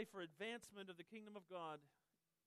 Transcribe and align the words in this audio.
pray 0.00 0.08
for 0.08 0.24
advancement 0.24 0.88
of 0.88 0.96
the 0.96 1.04
kingdom 1.04 1.36
of 1.36 1.44
God 1.52 1.76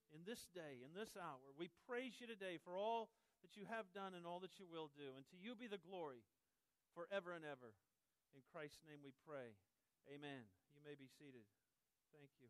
in 0.09 0.25
this 0.25 0.50
day, 0.57 0.81
in 0.81 0.90
this 0.98 1.13
hour. 1.13 1.53
We 1.53 1.69
praise 1.85 2.18
you 2.18 2.26
today 2.26 2.57
for 2.57 2.73
all 2.73 3.14
that 3.45 3.53
you 3.53 3.69
have 3.69 3.85
done 3.94 4.18
and 4.18 4.26
all 4.26 4.41
that 4.41 4.57
you 4.57 4.65
will 4.65 4.89
do. 4.97 5.13
And 5.13 5.21
to 5.29 5.38
you 5.38 5.54
be 5.54 5.70
the 5.70 5.78
glory 5.78 6.26
forever 6.97 7.29
and 7.38 7.46
ever. 7.46 7.78
In 8.34 8.42
Christ's 8.50 8.81
name 8.89 9.05
we 9.05 9.13
pray. 9.21 9.54
Amen. 10.10 10.50
You 10.74 10.81
may 10.81 10.97
be 10.97 11.05
seated. 11.05 11.46
Thank 12.18 12.34
you. 12.42 12.50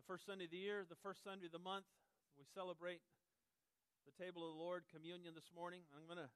The 0.00 0.08
first 0.08 0.24
Sunday 0.24 0.48
of 0.48 0.56
the 0.56 0.64
year, 0.64 0.88
the 0.88 1.04
first 1.04 1.20
Sunday 1.20 1.52
of 1.52 1.52
the 1.52 1.60
month, 1.60 1.84
we 2.40 2.48
celebrate 2.56 3.04
the 4.08 4.16
table 4.16 4.40
of 4.40 4.56
the 4.56 4.62
Lord, 4.64 4.88
communion 4.88 5.36
this 5.36 5.52
morning. 5.52 5.84
I'm 5.92 6.08
going 6.08 6.24
to 6.24 6.32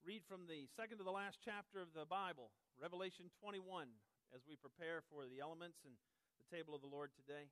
read 0.00 0.24
from 0.24 0.48
the 0.48 0.64
second 0.72 0.96
to 0.96 1.04
the 1.04 1.12
last 1.12 1.44
chapter 1.44 1.84
of 1.84 1.92
the 1.92 2.08
Bible, 2.08 2.48
Revelation 2.78 3.26
21, 3.42 3.90
as 4.30 4.46
we 4.46 4.54
prepare 4.54 5.02
for 5.10 5.26
the 5.26 5.42
elements 5.42 5.82
and 5.82 5.98
the 6.38 6.46
table 6.46 6.78
of 6.78 6.80
the 6.80 6.90
Lord 6.90 7.10
today. 7.10 7.50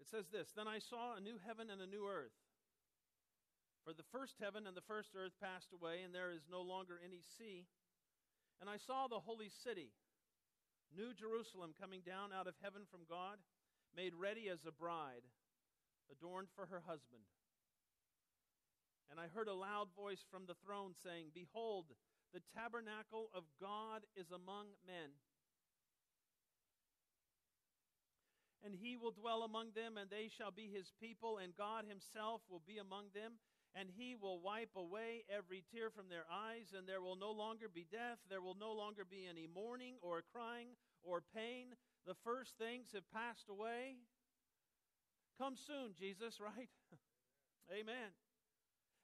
It 0.00 0.08
says 0.08 0.32
this 0.32 0.48
Then 0.56 0.64
I 0.64 0.80
saw 0.80 1.12
a 1.16 1.20
new 1.20 1.36
heaven 1.44 1.68
and 1.68 1.84
a 1.84 1.86
new 1.86 2.08
earth. 2.08 2.32
For 3.84 3.92
the 3.92 4.08
first 4.08 4.40
heaven 4.40 4.64
and 4.64 4.76
the 4.76 4.84
first 4.88 5.12
earth 5.12 5.36
passed 5.40 5.76
away, 5.76 6.00
and 6.04 6.12
there 6.12 6.32
is 6.32 6.48
no 6.48 6.64
longer 6.64 6.96
any 7.04 7.20
sea. 7.36 7.68
And 8.60 8.68
I 8.68 8.76
saw 8.76 9.08
the 9.08 9.24
holy 9.24 9.48
city, 9.48 9.92
New 10.92 11.12
Jerusalem, 11.12 11.72
coming 11.76 12.00
down 12.04 12.32
out 12.32 12.48
of 12.48 12.56
heaven 12.60 12.88
from 12.88 13.08
God, 13.08 13.40
made 13.96 14.12
ready 14.16 14.48
as 14.48 14.64
a 14.64 14.72
bride, 14.72 15.24
adorned 16.12 16.48
for 16.56 16.68
her 16.68 16.84
husband. 16.84 17.24
And 19.10 19.18
I 19.18 19.32
heard 19.32 19.48
a 19.48 19.56
loud 19.56 19.88
voice 19.96 20.24
from 20.30 20.44
the 20.46 20.56
throne 20.64 20.92
saying, 21.02 21.32
Behold, 21.34 21.92
the 22.32 22.42
tabernacle 22.54 23.30
of 23.34 23.44
God 23.60 24.02
is 24.16 24.30
among 24.30 24.66
men. 24.86 25.10
And 28.64 28.74
he 28.74 28.96
will 28.96 29.10
dwell 29.10 29.42
among 29.42 29.72
them, 29.74 29.96
and 29.96 30.10
they 30.10 30.28
shall 30.28 30.50
be 30.50 30.68
his 30.68 30.92
people, 31.00 31.38
and 31.38 31.56
God 31.56 31.84
himself 31.88 32.42
will 32.50 32.62
be 32.66 32.78
among 32.78 33.06
them. 33.14 33.40
And 33.74 33.88
he 33.88 34.16
will 34.20 34.40
wipe 34.40 34.74
away 34.76 35.22
every 35.30 35.62
tear 35.72 35.90
from 35.90 36.08
their 36.10 36.26
eyes, 36.30 36.74
and 36.76 36.86
there 36.86 37.00
will 37.00 37.16
no 37.16 37.30
longer 37.30 37.66
be 37.72 37.86
death. 37.90 38.18
There 38.28 38.42
will 38.42 38.56
no 38.58 38.72
longer 38.72 39.06
be 39.08 39.26
any 39.30 39.46
mourning, 39.46 39.94
or 40.02 40.22
crying, 40.34 40.74
or 41.02 41.22
pain. 41.34 41.74
The 42.06 42.18
first 42.24 42.58
things 42.58 42.88
have 42.92 43.08
passed 43.12 43.48
away. 43.48 43.96
Come 45.38 45.56
soon, 45.56 45.94
Jesus, 45.98 46.40
right? 46.40 46.68
Amen. 47.72 48.12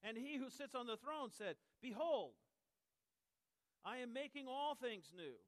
And 0.03 0.19
he 0.19 0.37
who 0.37 0.51
sits 0.51 0.75
on 0.75 0.87
the 0.87 0.97
throne 0.97 1.31
said, 1.31 1.57
Behold, 1.81 2.33
I 3.87 3.99
am 3.99 4.13
making 4.13 4.49
all 4.49 4.75
things 4.75 5.15
new. 5.17 5.39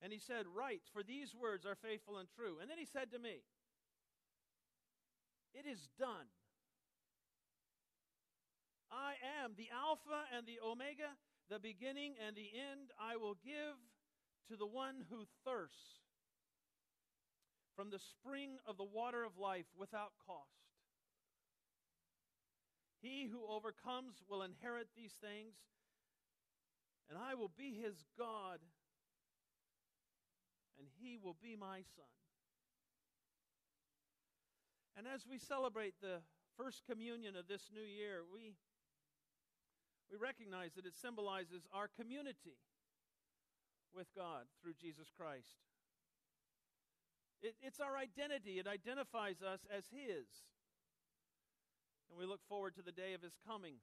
And 0.00 0.12
he 0.12 0.20
said, 0.20 0.46
Write, 0.46 0.82
for 0.92 1.02
these 1.02 1.34
words 1.34 1.66
are 1.66 1.74
faithful 1.74 2.18
and 2.18 2.28
true. 2.30 2.62
And 2.62 2.70
then 2.70 2.78
he 2.78 2.86
said 2.86 3.10
to 3.10 3.18
me, 3.18 3.42
It 5.52 5.66
is 5.66 5.88
done. 5.98 6.30
I 8.92 9.18
am 9.42 9.58
the 9.58 9.66
Alpha 9.74 10.30
and 10.30 10.46
the 10.46 10.62
Omega, 10.64 11.18
the 11.50 11.58
beginning 11.58 12.14
and 12.24 12.36
the 12.36 12.54
end. 12.54 12.94
I 12.94 13.16
will 13.16 13.34
give 13.42 13.74
to 14.48 14.56
the 14.56 14.66
one 14.66 15.02
who 15.10 15.26
thirsts 15.44 16.06
from 17.74 17.90
the 17.90 17.98
spring 17.98 18.56
of 18.66 18.76
the 18.76 18.86
water 18.86 19.24
of 19.24 19.36
life 19.36 19.66
without 19.76 20.12
cost. 20.24 20.70
He 23.02 23.26
who 23.26 23.44
overcomes 23.50 24.22
will 24.28 24.42
inherit 24.42 24.88
these 24.96 25.12
things, 25.20 25.54
and 27.08 27.18
I 27.18 27.34
will 27.34 27.50
be 27.56 27.74
his 27.74 28.04
God, 28.18 28.58
and 30.78 30.88
he 31.00 31.16
will 31.16 31.36
be 31.40 31.56
my 31.56 31.82
son. 31.94 32.10
And 34.96 35.06
as 35.06 35.26
we 35.28 35.38
celebrate 35.38 35.94
the 36.00 36.20
first 36.56 36.82
communion 36.88 37.36
of 37.36 37.48
this 37.48 37.70
new 37.72 37.84
year, 37.84 38.22
we, 38.32 38.56
we 40.10 40.16
recognize 40.16 40.72
that 40.74 40.86
it 40.86 40.96
symbolizes 40.96 41.66
our 41.72 41.88
community 41.88 42.56
with 43.94 44.08
God 44.16 44.44
through 44.62 44.74
Jesus 44.80 45.12
Christ. 45.16 45.60
It, 47.42 47.54
it's 47.60 47.80
our 47.80 47.96
identity, 47.96 48.58
it 48.58 48.66
identifies 48.66 49.42
us 49.42 49.60
as 49.70 49.84
His. 49.92 50.26
And 52.10 52.18
we 52.18 52.26
look 52.26 52.40
forward 52.48 52.74
to 52.76 52.82
the 52.82 52.92
day 52.92 53.14
of 53.14 53.22
his 53.22 53.36
coming. 53.46 53.74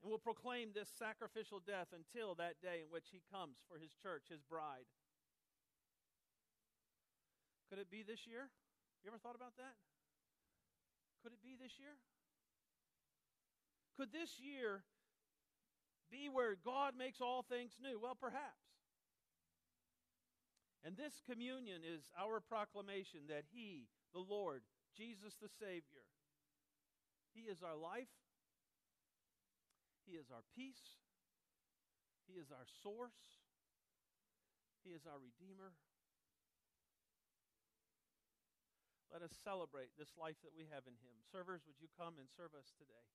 And 0.00 0.08
we'll 0.08 0.22
proclaim 0.22 0.72
this 0.72 0.88
sacrificial 0.88 1.60
death 1.60 1.92
until 1.92 2.34
that 2.36 2.60
day 2.64 2.80
in 2.80 2.88
which 2.88 3.12
he 3.12 3.20
comes 3.28 3.60
for 3.68 3.76
his 3.76 3.92
church, 4.00 4.32
his 4.32 4.40
bride. 4.40 4.88
Could 7.68 7.78
it 7.78 7.90
be 7.90 8.02
this 8.02 8.26
year? 8.26 8.48
You 9.04 9.12
ever 9.12 9.20
thought 9.20 9.36
about 9.36 9.56
that? 9.60 9.76
Could 11.22 11.32
it 11.32 11.44
be 11.44 11.54
this 11.60 11.76
year? 11.78 12.00
Could 13.96 14.12
this 14.12 14.40
year 14.40 14.82
be 16.10 16.28
where 16.32 16.56
God 16.56 16.96
makes 16.96 17.20
all 17.20 17.44
things 17.44 17.76
new? 17.76 18.00
Well, 18.00 18.16
perhaps. 18.18 18.64
And 20.82 20.96
this 20.96 21.20
communion 21.28 21.84
is 21.84 22.08
our 22.16 22.40
proclamation 22.40 23.28
that 23.28 23.44
He, 23.52 23.84
the 24.16 24.24
Lord, 24.24 24.62
Jesus 24.96 25.36
the 25.36 25.52
Savior, 25.60 26.08
he 27.34 27.42
is 27.46 27.62
our 27.62 27.76
life, 27.76 28.10
He 30.06 30.18
is 30.18 30.32
our 30.32 30.44
peace, 30.56 31.00
He 32.26 32.38
is 32.38 32.50
our 32.50 32.66
source, 32.82 33.42
He 34.82 34.90
is 34.90 35.06
our 35.06 35.18
Redeemer. 35.20 35.76
Let 39.10 39.26
us 39.26 39.34
celebrate 39.42 39.90
this 39.98 40.14
life 40.14 40.38
that 40.46 40.54
we 40.54 40.70
have 40.70 40.86
in 40.86 40.94
Him. 41.02 41.18
Servers, 41.34 41.66
would 41.66 41.82
you 41.82 41.90
come 41.98 42.14
and 42.22 42.30
serve 42.30 42.54
us 42.54 42.70
today? 42.78 43.06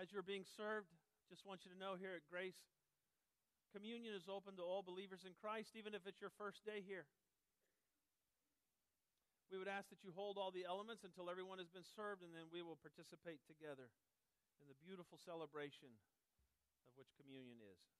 As 0.00 0.08
you're 0.08 0.24
being 0.24 0.48
served, 0.56 0.88
just 1.28 1.44
want 1.44 1.68
you 1.68 1.70
to 1.70 1.76
know 1.76 2.00
here 2.00 2.16
at 2.16 2.24
Grace, 2.24 2.56
communion 3.76 4.16
is 4.16 4.32
open 4.32 4.56
to 4.56 4.64
all 4.64 4.80
believers 4.80 5.28
in 5.28 5.36
Christ, 5.36 5.76
even 5.76 5.92
if 5.92 6.08
it's 6.08 6.24
your 6.24 6.32
first 6.40 6.64
day 6.64 6.80
here 6.80 7.04
we 9.50 9.58
would 9.58 9.68
ask 9.70 9.90
that 9.90 10.06
you 10.06 10.14
hold 10.14 10.38
all 10.38 10.54
the 10.54 10.62
elements 10.62 11.02
until 11.02 11.26
everyone 11.26 11.58
has 11.58 11.66
been 11.68 11.84
served, 11.84 12.22
and 12.22 12.30
then 12.30 12.46
we 12.54 12.62
will 12.62 12.78
participate 12.78 13.42
together 13.50 13.90
in 14.62 14.70
the 14.70 14.78
beautiful 14.78 15.18
celebration 15.18 15.90
of 16.86 16.94
which 16.94 17.10
communion 17.18 17.58
is. 17.58 17.99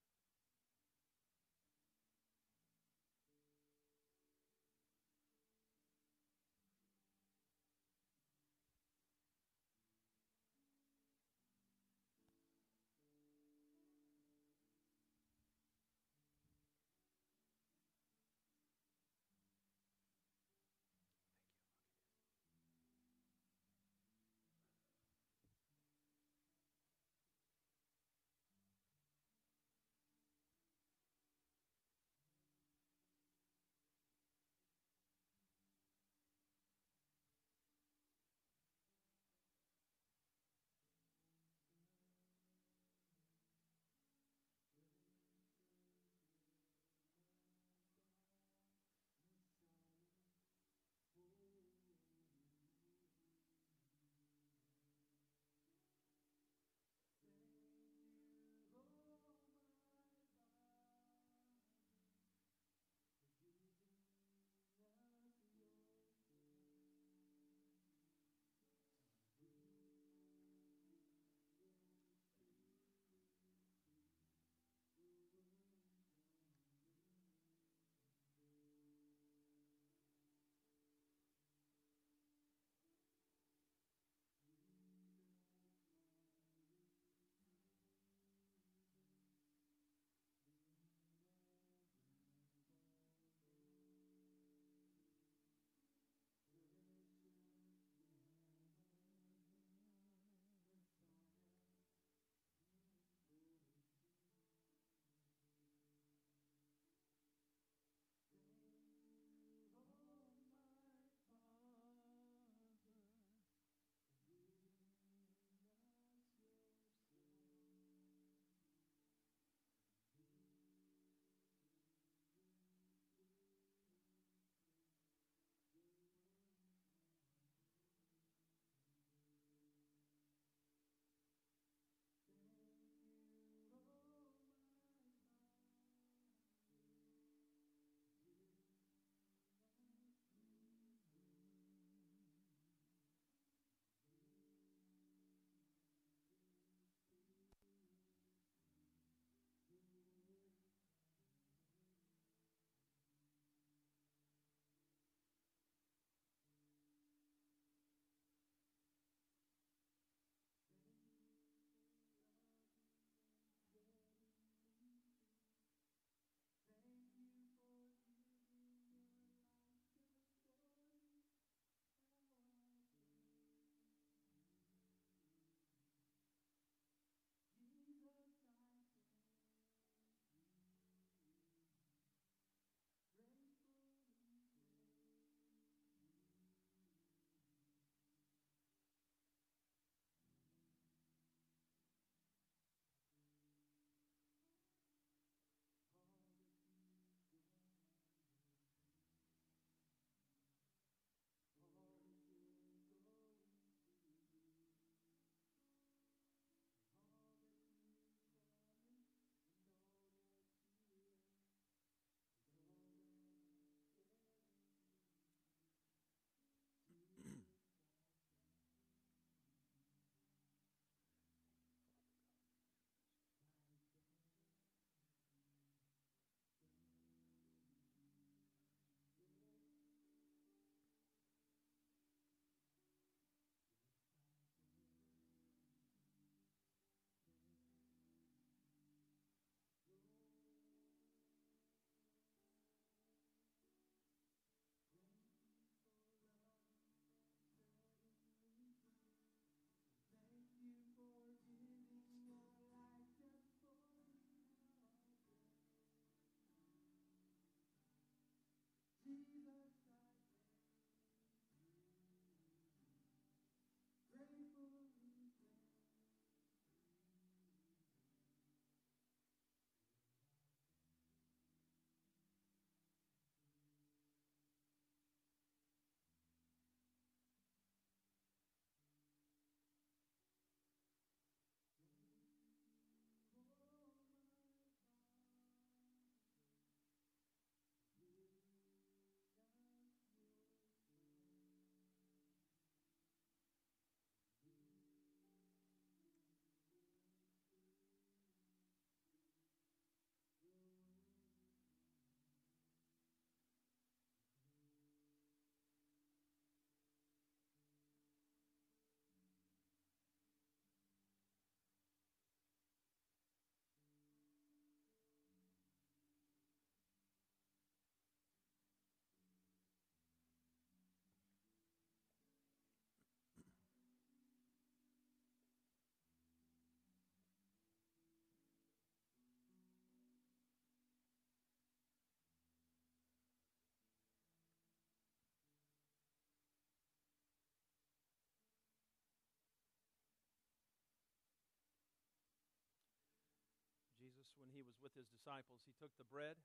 When 344.41 344.49
he 344.57 344.65
was 344.65 344.81
with 344.81 344.97
his 344.97 345.07
disciples, 345.13 345.61
he 345.69 345.77
took 345.77 345.93
the 346.01 346.09
bread 346.09 346.41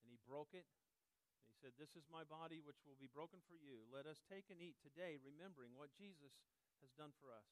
and 0.00 0.08
he 0.08 0.18
broke 0.24 0.56
it. 0.56 0.64
And 1.36 1.44
he 1.46 1.54
said, 1.60 1.76
This 1.76 1.92
is 1.92 2.08
my 2.08 2.24
body, 2.24 2.64
which 2.64 2.80
will 2.88 2.96
be 2.96 3.12
broken 3.12 3.44
for 3.44 3.60
you. 3.60 3.84
Let 3.92 4.08
us 4.08 4.24
take 4.24 4.48
and 4.48 4.58
eat 4.64 4.80
today, 4.80 5.20
remembering 5.20 5.76
what 5.76 5.92
Jesus 5.92 6.32
has 6.80 6.90
done 6.96 7.12
for 7.20 7.30
us. 7.30 7.46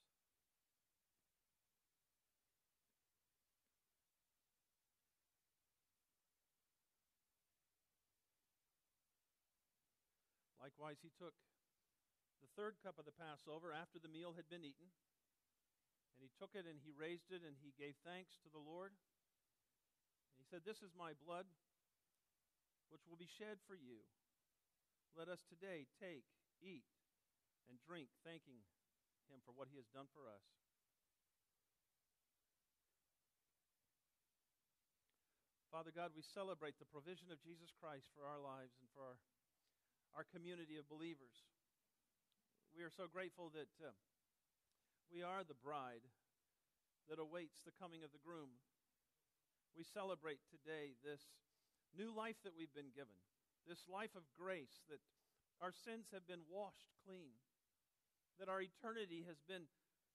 Likewise, 10.60 11.00
he 11.00 11.12
took 11.16 11.36
the 12.40 12.52
third 12.56 12.76
cup 12.80 12.96
of 12.96 13.04
the 13.04 13.16
Passover 13.16 13.72
after 13.72 14.00
the 14.00 14.12
meal 14.12 14.36
had 14.36 14.48
been 14.48 14.64
eaten. 14.64 14.88
And 16.16 16.20
he 16.20 16.32
took 16.36 16.52
it 16.52 16.68
and 16.68 16.80
he 16.84 16.92
raised 16.92 17.32
it 17.32 17.40
and 17.44 17.56
he 17.64 17.72
gave 17.80 17.96
thanks 18.04 18.36
to 18.44 18.48
the 18.52 18.60
Lord. 18.60 18.92
Said, 20.50 20.66
This 20.66 20.82
is 20.82 20.90
my 20.98 21.14
blood, 21.22 21.46
which 22.90 23.06
will 23.06 23.16
be 23.16 23.30
shed 23.30 23.62
for 23.70 23.78
you. 23.78 24.02
Let 25.14 25.30
us 25.30 25.46
today 25.46 25.86
take, 26.02 26.26
eat, 26.58 26.90
and 27.70 27.78
drink, 27.86 28.10
thanking 28.26 28.66
him 29.30 29.38
for 29.46 29.54
what 29.54 29.70
he 29.70 29.78
has 29.78 29.86
done 29.94 30.10
for 30.10 30.26
us. 30.26 30.42
Father 35.70 35.94
God, 35.94 36.10
we 36.18 36.26
celebrate 36.26 36.82
the 36.82 36.90
provision 36.90 37.30
of 37.30 37.38
Jesus 37.38 37.70
Christ 37.78 38.10
for 38.10 38.26
our 38.26 38.42
lives 38.42 38.74
and 38.82 38.90
for 38.90 39.06
our 39.06 39.18
our 40.16 40.26
community 40.34 40.74
of 40.78 40.90
believers. 40.90 41.46
We 42.74 42.82
are 42.82 42.90
so 42.90 43.06
grateful 43.06 43.50
that 43.54 43.70
uh, 43.82 43.94
we 45.10 45.22
are 45.22 45.42
the 45.46 45.58
bride 45.58 46.06
that 47.10 47.18
awaits 47.18 47.62
the 47.62 47.74
coming 47.74 48.02
of 48.02 48.14
the 48.14 48.22
groom. 48.22 48.58
We 49.76 49.84
celebrate 49.86 50.42
today 50.50 50.98
this 51.00 51.22
new 51.96 52.14
life 52.14 52.38
that 52.44 52.54
we've 52.54 52.72
been 52.74 52.94
given, 52.94 53.16
this 53.66 53.86
life 53.90 54.12
of 54.14 54.26
grace 54.36 54.82
that 54.90 55.00
our 55.62 55.72
sins 55.72 56.08
have 56.12 56.26
been 56.26 56.44
washed 56.48 56.90
clean, 57.04 57.36
that 58.38 58.48
our 58.48 58.60
eternity 58.60 59.24
has 59.28 59.40
been 59.44 59.68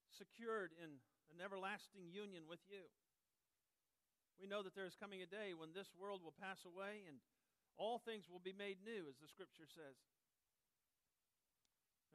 secured 0.09 0.73
in 0.77 1.01
an 1.33 1.39
everlasting 1.43 2.09
union 2.09 2.47
with 2.49 2.61
you. 2.69 2.85
We 4.39 4.51
know 4.51 4.63
that 4.63 4.75
there 4.75 4.89
is 4.89 4.99
coming 4.99 5.23
a 5.23 5.29
day 5.29 5.55
when 5.55 5.71
this 5.71 5.91
world 5.95 6.19
will 6.19 6.35
pass 6.35 6.63
away 6.67 7.07
and 7.07 7.23
all 7.79 7.99
things 7.99 8.27
will 8.27 8.43
be 8.43 8.55
made 8.55 8.83
new, 8.83 9.07
as 9.07 9.19
the 9.19 9.31
scripture 9.31 9.67
says. 9.67 9.95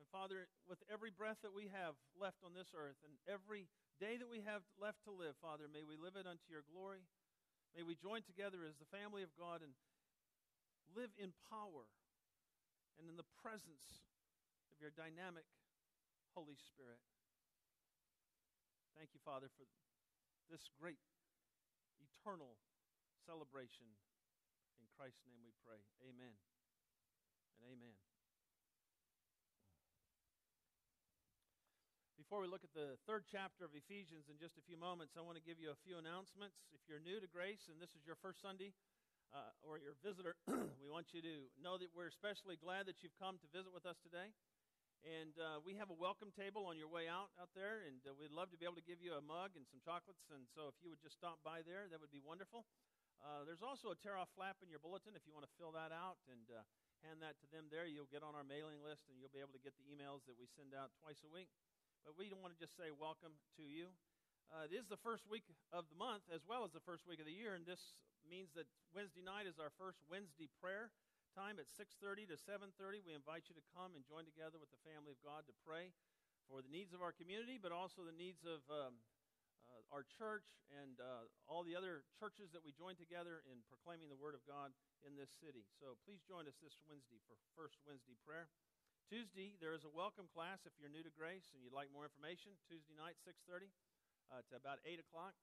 And 0.00 0.08
Father, 0.08 0.48
with 0.64 0.80
every 0.88 1.12
breath 1.12 1.44
that 1.44 1.52
we 1.52 1.68
have 1.68 1.96
left 2.16 2.40
on 2.40 2.56
this 2.56 2.72
earth 2.72 2.96
and 3.04 3.12
every 3.28 3.68
day 4.00 4.16
that 4.16 4.32
we 4.32 4.40
have 4.48 4.64
left 4.80 5.04
to 5.04 5.12
live, 5.12 5.36
Father, 5.44 5.68
may 5.68 5.84
we 5.84 6.00
live 6.00 6.16
it 6.16 6.24
unto 6.24 6.48
your 6.48 6.64
glory. 6.64 7.04
May 7.76 7.86
we 7.86 7.94
join 7.94 8.26
together 8.26 8.66
as 8.66 8.76
the 8.76 8.90
family 8.90 9.22
of 9.22 9.30
God 9.38 9.62
and 9.62 9.72
live 10.94 11.14
in 11.16 11.30
power 11.46 11.86
and 12.98 13.06
in 13.06 13.14
the 13.14 13.28
presence 13.40 14.02
of 14.74 14.82
your 14.82 14.90
dynamic 14.90 15.46
Holy 16.34 16.58
Spirit. 16.58 17.00
Thank 18.98 19.14
you, 19.14 19.20
Father, 19.22 19.48
for 19.54 19.64
this 20.50 20.66
great 20.76 20.98
eternal 22.02 22.58
celebration 23.24 23.86
In 24.80 24.86
Christ's 24.96 25.22
name 25.24 25.40
we 25.44 25.52
pray. 25.64 25.80
Amen 26.04 26.34
and 27.56 27.62
amen. 27.70 28.09
Before 32.30 32.46
we 32.46 32.54
look 32.54 32.62
at 32.62 32.70
the 32.78 32.94
third 33.10 33.26
chapter 33.26 33.66
of 33.66 33.74
Ephesians 33.74 34.30
in 34.30 34.38
just 34.38 34.54
a 34.54 34.62
few 34.62 34.78
moments, 34.78 35.18
I 35.18 35.22
want 35.26 35.34
to 35.34 35.42
give 35.42 35.58
you 35.58 35.74
a 35.74 35.80
few 35.82 35.98
announcements. 35.98 36.62
If 36.70 36.78
you're 36.86 37.02
new 37.02 37.18
to 37.18 37.26
Grace 37.26 37.66
and 37.66 37.82
this 37.82 37.90
is 37.98 38.06
your 38.06 38.14
first 38.22 38.38
Sunday, 38.38 38.70
uh, 39.34 39.50
or 39.66 39.82
your 39.82 39.98
visitor, 39.98 40.38
we 40.78 40.86
want 40.86 41.10
you 41.10 41.18
to 41.26 41.50
know 41.58 41.74
that 41.74 41.90
we're 41.90 42.06
especially 42.06 42.54
glad 42.54 42.86
that 42.86 43.02
you've 43.02 43.18
come 43.18 43.42
to 43.42 43.50
visit 43.50 43.74
with 43.74 43.82
us 43.82 43.98
today. 43.98 44.30
And 45.02 45.34
uh, 45.42 45.58
we 45.66 45.74
have 45.82 45.90
a 45.90 45.98
welcome 45.98 46.30
table 46.30 46.70
on 46.70 46.78
your 46.78 46.86
way 46.86 47.10
out 47.10 47.34
out 47.34 47.50
there, 47.58 47.82
and 47.82 47.98
uh, 48.06 48.14
we'd 48.14 48.30
love 48.30 48.54
to 48.54 48.58
be 48.62 48.62
able 48.62 48.78
to 48.78 48.86
give 48.86 49.02
you 49.02 49.18
a 49.18 49.24
mug 49.26 49.58
and 49.58 49.66
some 49.66 49.82
chocolates. 49.82 50.22
And 50.30 50.46
so, 50.54 50.70
if 50.70 50.78
you 50.78 50.86
would 50.94 51.02
just 51.02 51.18
stop 51.18 51.42
by 51.42 51.66
there, 51.66 51.90
that 51.90 51.98
would 51.98 52.14
be 52.14 52.22
wonderful. 52.22 52.62
Uh, 53.18 53.42
there's 53.42 53.66
also 53.66 53.90
a 53.90 53.98
tear 53.98 54.14
off 54.14 54.30
flap 54.38 54.62
in 54.62 54.70
your 54.70 54.78
bulletin 54.78 55.18
if 55.18 55.26
you 55.26 55.34
want 55.34 55.50
to 55.50 55.54
fill 55.58 55.74
that 55.74 55.90
out 55.90 56.22
and 56.30 56.46
uh, 56.54 56.62
hand 57.02 57.18
that 57.26 57.42
to 57.42 57.50
them 57.50 57.66
there. 57.74 57.90
You'll 57.90 58.06
get 58.06 58.22
on 58.22 58.38
our 58.38 58.46
mailing 58.46 58.86
list 58.86 59.10
and 59.10 59.18
you'll 59.18 59.34
be 59.34 59.42
able 59.42 59.56
to 59.58 59.62
get 59.66 59.74
the 59.74 59.86
emails 59.90 60.22
that 60.30 60.38
we 60.38 60.46
send 60.46 60.78
out 60.78 60.94
twice 61.02 61.26
a 61.26 61.30
week. 61.34 61.50
But 62.04 62.16
we 62.16 62.32
don't 62.32 62.40
want 62.40 62.56
to 62.56 62.60
just 62.60 62.76
say 62.80 62.88
welcome 62.88 63.36
to 63.60 63.64
you. 63.64 63.92
Uh, 64.50 64.66
it 64.66 64.74
is 64.74 64.88
the 64.90 64.98
first 64.98 65.28
week 65.30 65.46
of 65.70 65.86
the 65.92 65.98
month 66.00 66.26
as 66.32 66.42
well 66.48 66.66
as 66.66 66.72
the 66.72 66.82
first 66.82 67.06
week 67.06 67.22
of 67.22 67.28
the 67.28 67.36
year, 67.36 67.54
and 67.54 67.62
this 67.62 67.94
means 68.26 68.50
that 68.58 68.66
Wednesday 68.90 69.22
night 69.22 69.46
is 69.46 69.62
our 69.62 69.70
first 69.78 70.02
Wednesday 70.10 70.50
prayer 70.58 70.90
time 71.36 71.62
at 71.62 71.70
6:30 71.70 72.26
to 72.26 72.36
7:30. 72.36 73.04
We 73.06 73.14
invite 73.14 73.46
you 73.46 73.54
to 73.54 73.62
come 73.76 73.94
and 73.94 74.02
join 74.02 74.26
together 74.26 74.58
with 74.58 74.70
the 74.74 74.82
family 74.82 75.12
of 75.12 75.22
God 75.22 75.46
to 75.46 75.54
pray 75.62 75.94
for 76.48 76.62
the 76.62 76.72
needs 76.72 76.90
of 76.92 77.02
our 77.02 77.12
community, 77.12 77.58
but 77.58 77.70
also 77.70 78.02
the 78.02 78.16
needs 78.16 78.42
of 78.42 78.66
um, 78.66 78.98
uh, 79.70 79.94
our 79.94 80.02
church 80.02 80.58
and 80.82 80.98
uh, 80.98 81.30
all 81.46 81.62
the 81.62 81.76
other 81.76 82.02
churches 82.18 82.50
that 82.50 82.64
we 82.64 82.72
join 82.72 82.96
together 82.96 83.46
in 83.46 83.62
proclaiming 83.70 84.08
the 84.10 84.18
Word 84.18 84.34
of 84.34 84.42
God 84.46 84.74
in 85.06 85.14
this 85.14 85.30
city. 85.38 85.62
So 85.78 85.94
please 86.02 86.18
join 86.26 86.48
us 86.48 86.58
this 86.58 86.74
Wednesday 86.90 87.22
for 87.28 87.38
First 87.54 87.78
Wednesday 87.86 88.18
prayer. 88.26 88.50
Tuesday, 89.10 89.58
there 89.58 89.74
is 89.74 89.82
a 89.82 89.90
welcome 89.90 90.30
class 90.30 90.62
if 90.62 90.70
you're 90.78 90.86
new 90.86 91.02
to 91.02 91.10
Grace 91.10 91.50
and 91.50 91.58
you'd 91.58 91.74
like 91.74 91.90
more 91.90 92.06
information. 92.06 92.54
Tuesday 92.70 92.94
night, 92.94 93.18
6.30 93.26 93.66
uh, 94.30 94.38
to 94.46 94.54
about 94.54 94.78
8 94.86 95.02
o'clock. 95.02 95.34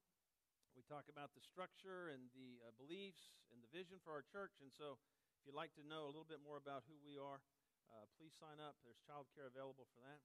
We 0.71 0.87
talk 0.87 1.11
about 1.11 1.35
the 1.35 1.43
structure 1.43 2.07
and 2.07 2.31
the 2.31 2.63
uh, 2.63 2.71
beliefs 2.79 3.35
and 3.51 3.59
the 3.59 3.67
vision 3.67 3.99
for 3.99 4.15
our 4.15 4.23
church. 4.23 4.55
And 4.63 4.71
so 4.71 4.95
if 5.35 5.43
you'd 5.43 5.59
like 5.59 5.75
to 5.75 5.83
know 5.83 6.07
a 6.07 6.11
little 6.15 6.23
bit 6.23 6.39
more 6.39 6.55
about 6.55 6.87
who 6.87 6.95
we 7.03 7.19
are, 7.19 7.43
uh, 7.91 8.07
please 8.15 8.31
sign 8.39 8.55
up. 8.63 8.79
There's 8.87 9.03
childcare 9.03 9.51
available 9.51 9.83
for 9.91 9.99
that. 9.99 10.23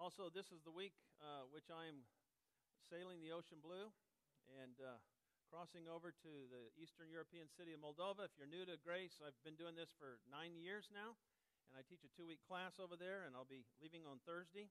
Also, 0.00 0.32
this 0.32 0.48
is 0.48 0.64
the 0.64 0.72
week 0.72 0.96
uh, 1.20 1.44
which 1.52 1.68
I 1.68 1.84
am 1.84 2.08
sailing 2.88 3.20
the 3.20 3.36
ocean 3.36 3.60
blue 3.60 3.92
and 4.48 4.80
uh, 4.80 4.96
crossing 5.52 5.84
over 5.84 6.16
to 6.16 6.32
the 6.48 6.72
Eastern 6.80 7.12
European 7.12 7.44
city 7.52 7.76
of 7.76 7.84
Moldova. 7.84 8.24
If 8.24 8.40
you're 8.40 8.48
new 8.48 8.64
to 8.64 8.80
Grace, 8.80 9.20
I've 9.20 9.36
been 9.44 9.60
doing 9.60 9.76
this 9.76 9.92
for 10.00 10.16
nine 10.32 10.56
years 10.56 10.88
now, 10.88 11.20
and 11.72 11.80
I 11.80 11.88
teach 11.88 12.04
a 12.04 12.12
two 12.12 12.28
week 12.28 12.44
class 12.44 12.76
over 12.76 13.00
there, 13.00 13.24
and 13.24 13.32
I'll 13.32 13.48
be 13.48 13.64
leaving 13.80 14.04
on 14.04 14.20
Thursday. 14.28 14.68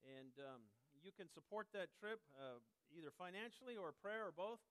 And 0.00 0.32
um, 0.40 0.64
you 1.04 1.12
can 1.12 1.28
support 1.28 1.68
that 1.76 1.92
trip 2.00 2.24
uh, 2.32 2.56
either 2.96 3.12
financially 3.12 3.76
or 3.76 3.92
prayer 3.92 4.24
or 4.24 4.32
both. 4.32 4.64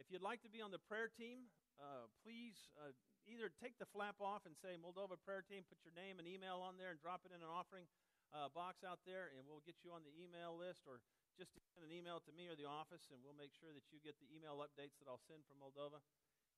If 0.00 0.08
you'd 0.08 0.24
like 0.24 0.40
to 0.48 0.52
be 0.52 0.64
on 0.64 0.72
the 0.72 0.80
prayer 0.80 1.12
team, 1.12 1.52
uh, 1.76 2.08
please 2.24 2.56
uh, 2.80 2.96
either 3.28 3.52
take 3.52 3.76
the 3.76 3.84
flap 3.92 4.16
off 4.24 4.48
and 4.48 4.56
say 4.64 4.80
Moldova 4.80 5.20
Prayer 5.20 5.44
Team, 5.44 5.60
put 5.68 5.84
your 5.84 5.92
name 5.92 6.16
and 6.16 6.24
email 6.24 6.64
on 6.64 6.80
there, 6.80 6.88
and 6.88 6.96
drop 6.96 7.28
it 7.28 7.36
in 7.36 7.44
an 7.44 7.52
offering 7.52 7.84
uh, 8.32 8.48
box 8.56 8.80
out 8.80 9.04
there, 9.04 9.28
and 9.36 9.44
we'll 9.44 9.64
get 9.68 9.76
you 9.84 9.92
on 9.92 10.00
the 10.00 10.14
email 10.16 10.56
list, 10.56 10.88
or 10.88 11.04
just 11.36 11.52
send 11.76 11.84
an 11.84 11.92
email 11.92 12.24
to 12.24 12.32
me 12.32 12.48
or 12.48 12.56
the 12.56 12.64
office, 12.64 13.12
and 13.12 13.20
we'll 13.20 13.36
make 13.36 13.52
sure 13.52 13.76
that 13.76 13.84
you 13.92 14.00
get 14.00 14.16
the 14.24 14.28
email 14.32 14.64
updates 14.64 14.96
that 15.04 15.08
I'll 15.08 15.20
send 15.28 15.44
from 15.44 15.60
Moldova. 15.60 16.00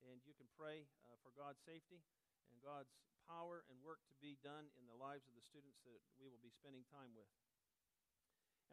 And 0.07 0.23
you 0.23 0.35
can 0.35 0.47
pray 0.55 0.87
uh, 1.07 1.15
for 1.23 1.31
God's 1.35 1.59
safety 1.63 2.03
and 2.51 2.59
God's 2.59 2.91
power 3.25 3.63
and 3.71 3.75
work 3.81 4.03
to 4.11 4.15
be 4.19 4.39
done 4.43 4.69
in 4.75 4.83
the 4.85 4.97
lives 4.97 5.27
of 5.27 5.33
the 5.35 5.45
students 5.45 5.79
that 5.87 5.99
we 6.19 6.27
will 6.27 6.41
be 6.43 6.51
spending 6.51 6.83
time 6.91 7.11
with. 7.15 7.29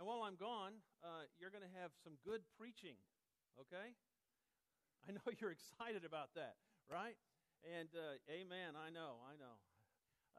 And 0.00 0.09
while 0.09 0.25
I'm 0.25 0.40
gone, 0.40 0.80
uh, 1.04 1.28
you're 1.37 1.52
going 1.52 1.66
to 1.66 1.76
have 1.76 1.92
some 2.00 2.16
good 2.25 2.40
preaching, 2.57 2.97
okay? 3.61 3.92
I 5.07 5.12
know 5.12 5.25
you're 5.40 5.52
excited 5.52 6.09
about 6.09 6.33
that, 6.37 6.57
right? 6.88 7.16
And 7.64 7.92
uh, 7.92 8.16
amen, 8.33 8.80
I 8.80 8.88
know, 8.88 9.21
I 9.28 9.37
know. 9.37 9.57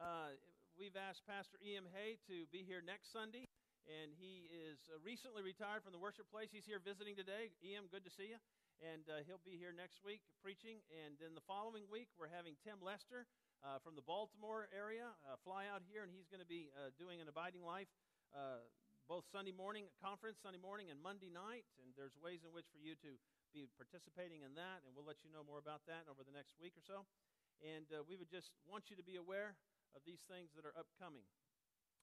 Uh, 0.02 0.34
we've 0.74 0.98
asked 0.98 1.22
Pastor 1.28 1.62
E.M. 1.62 1.86
Hay 1.94 2.18
to 2.26 2.50
be 2.50 2.66
here 2.66 2.82
next 2.82 3.14
Sunday, 3.14 3.46
and 3.86 4.10
he 4.18 4.50
is 4.50 4.90
uh, 4.90 4.98
recently 5.02 5.46
retired 5.46 5.86
from 5.86 5.94
the 5.94 6.02
worship 6.02 6.26
place. 6.26 6.50
He's 6.50 6.66
here 6.66 6.82
visiting 6.82 7.14
today. 7.14 7.54
E.M., 7.62 7.86
good 7.86 8.02
to 8.02 8.10
see 8.10 8.34
you. 8.34 8.40
And 8.82 9.06
uh, 9.06 9.22
he'll 9.22 9.42
be 9.46 9.54
here 9.54 9.70
next 9.70 10.02
week 10.02 10.26
preaching. 10.42 10.82
And 10.90 11.14
then 11.22 11.38
the 11.38 11.46
following 11.46 11.86
week, 11.86 12.10
we're 12.18 12.34
having 12.34 12.58
Tim 12.66 12.82
Lester 12.82 13.30
uh, 13.62 13.78
from 13.78 13.94
the 13.94 14.02
Baltimore 14.02 14.66
area 14.74 15.06
uh, 15.22 15.38
fly 15.46 15.70
out 15.70 15.86
here, 15.86 16.02
and 16.02 16.10
he's 16.10 16.26
going 16.26 16.42
to 16.42 16.48
be 16.50 16.74
uh, 16.74 16.90
doing 16.98 17.22
an 17.22 17.30
abiding 17.30 17.62
life 17.62 17.86
uh, 18.34 18.58
both 19.06 19.22
Sunday 19.30 19.54
morning 19.54 19.86
conference, 20.02 20.42
Sunday 20.42 20.58
morning, 20.58 20.90
and 20.90 20.98
Monday 20.98 21.30
night. 21.30 21.62
And 21.78 21.94
there's 21.94 22.18
ways 22.18 22.42
in 22.42 22.50
which 22.50 22.66
for 22.74 22.82
you 22.82 22.98
to 23.06 23.14
be 23.54 23.70
participating 23.78 24.42
in 24.42 24.58
that, 24.58 24.82
and 24.82 24.90
we'll 24.98 25.06
let 25.06 25.22
you 25.22 25.30
know 25.30 25.46
more 25.46 25.62
about 25.62 25.86
that 25.86 26.10
over 26.10 26.26
the 26.26 26.34
next 26.34 26.58
week 26.58 26.74
or 26.74 26.82
so. 26.82 27.06
And 27.62 27.86
we 28.10 28.18
would 28.18 28.26
just 28.26 28.50
want 28.66 28.90
you 28.90 28.98
to 28.98 29.06
be 29.06 29.14
aware 29.14 29.54
of 29.94 30.02
these 30.02 30.26
things 30.26 30.50
that 30.58 30.66
are 30.66 30.74
upcoming. 30.74 31.22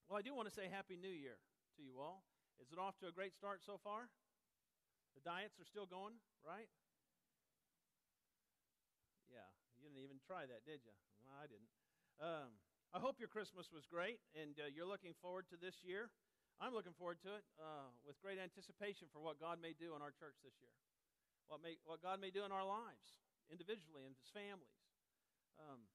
Well, 0.07 0.15
I 0.15 0.23
do 0.23 0.31
want 0.31 0.47
to 0.47 0.55
say 0.55 0.71
Happy 0.71 0.95
New 0.95 1.11
Year 1.11 1.43
to 1.75 1.81
you 1.83 1.99
all. 1.99 2.23
Is 2.63 2.71
it 2.71 2.79
off 2.79 2.95
to 3.03 3.11
a 3.11 3.13
great 3.15 3.35
start 3.35 3.59
so 3.65 3.75
far? 3.75 4.07
The 5.17 5.23
diets 5.25 5.59
are 5.59 5.67
still 5.67 5.89
going, 5.89 6.15
right? 6.45 6.69
Yeah, 9.27 9.47
you 9.75 9.83
didn't 9.83 9.99
even 9.99 10.23
try 10.23 10.47
that, 10.47 10.63
did 10.63 10.85
you? 10.87 10.95
I 11.37 11.45
didn't. 11.45 11.71
Um, 12.17 12.49
I 12.89 12.99
hope 12.99 13.21
your 13.21 13.29
Christmas 13.29 13.69
was 13.69 13.85
great 13.85 14.17
and 14.33 14.57
uh, 14.57 14.67
you're 14.73 14.89
looking 14.89 15.13
forward 15.21 15.45
to 15.53 15.57
this 15.61 15.85
year. 15.85 16.09
I'm 16.59 16.75
looking 16.75 16.97
forward 16.97 17.21
to 17.23 17.39
it 17.39 17.45
uh, 17.55 17.87
with 18.03 18.19
great 18.19 18.41
anticipation 18.41 19.07
for 19.13 19.23
what 19.23 19.39
God 19.39 19.63
may 19.63 19.71
do 19.77 19.95
in 19.95 20.03
our 20.03 20.11
church 20.11 20.35
this 20.43 20.57
year. 20.59 20.73
what, 21.47 21.63
may, 21.65 21.81
what 21.87 22.03
God 22.03 22.21
may 22.21 22.29
do 22.29 22.45
in 22.45 22.51
our 22.51 22.65
lives, 22.65 23.17
individually 23.49 24.05
and 24.05 24.13
as 24.19 24.29
families. 24.29 24.77
Um, 25.57 25.87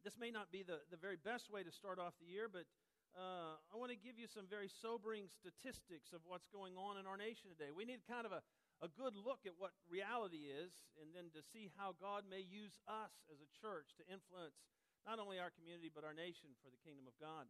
this 0.00 0.16
may 0.16 0.32
not 0.32 0.48
be 0.48 0.64
the, 0.64 0.80
the 0.88 0.96
very 0.96 1.20
best 1.20 1.52
way 1.52 1.60
to 1.60 1.72
start 1.72 2.00
off 2.00 2.16
the 2.16 2.30
year, 2.30 2.48
but 2.48 2.64
uh, 3.12 3.58
I 3.68 3.74
want 3.76 3.92
to 3.92 3.98
give 3.98 4.16
you 4.16 4.30
some 4.30 4.48
very 4.48 4.70
sobering 4.70 5.28
statistics 5.28 6.14
of 6.16 6.24
what's 6.24 6.48
going 6.48 6.78
on 6.78 6.96
in 6.96 7.04
our 7.04 7.20
nation 7.20 7.52
today. 7.52 7.68
We 7.74 7.84
need 7.84 8.00
kind 8.08 8.24
of 8.24 8.32
a, 8.32 8.40
a 8.80 8.88
good 8.88 9.12
look 9.12 9.44
at 9.44 9.60
what 9.60 9.76
reality 9.88 10.48
is 10.48 10.72
and 10.96 11.12
then 11.12 11.28
to 11.36 11.44
see 11.44 11.68
how 11.76 11.92
God 12.00 12.24
may 12.24 12.40
use 12.40 12.80
us 12.88 13.12
as 13.28 13.44
a 13.44 13.52
church 13.60 13.92
to 14.00 14.04
influence 14.08 14.56
not 15.04 15.20
only 15.20 15.36
our 15.36 15.52
community 15.52 15.92
but 15.92 16.04
our 16.04 16.16
nation 16.16 16.56
for 16.64 16.72
the 16.72 16.80
kingdom 16.80 17.04
of 17.04 17.16
God. 17.20 17.44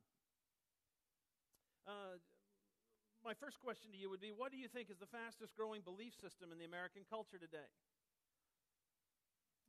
Uh, 1.87 2.18
my 3.22 3.34
first 3.38 3.62
question 3.62 3.94
to 3.94 3.99
you 3.99 4.10
would 4.10 4.22
be 4.22 4.34
what 4.34 4.50
do 4.50 4.58
you 4.58 4.66
think 4.66 4.90
is 4.90 4.99
the 4.99 5.10
fastest 5.10 5.54
growing 5.54 5.87
belief 5.87 6.18
system 6.18 6.50
in 6.50 6.58
the 6.58 6.66
American 6.66 7.06
culture 7.06 7.38
today? 7.38 7.70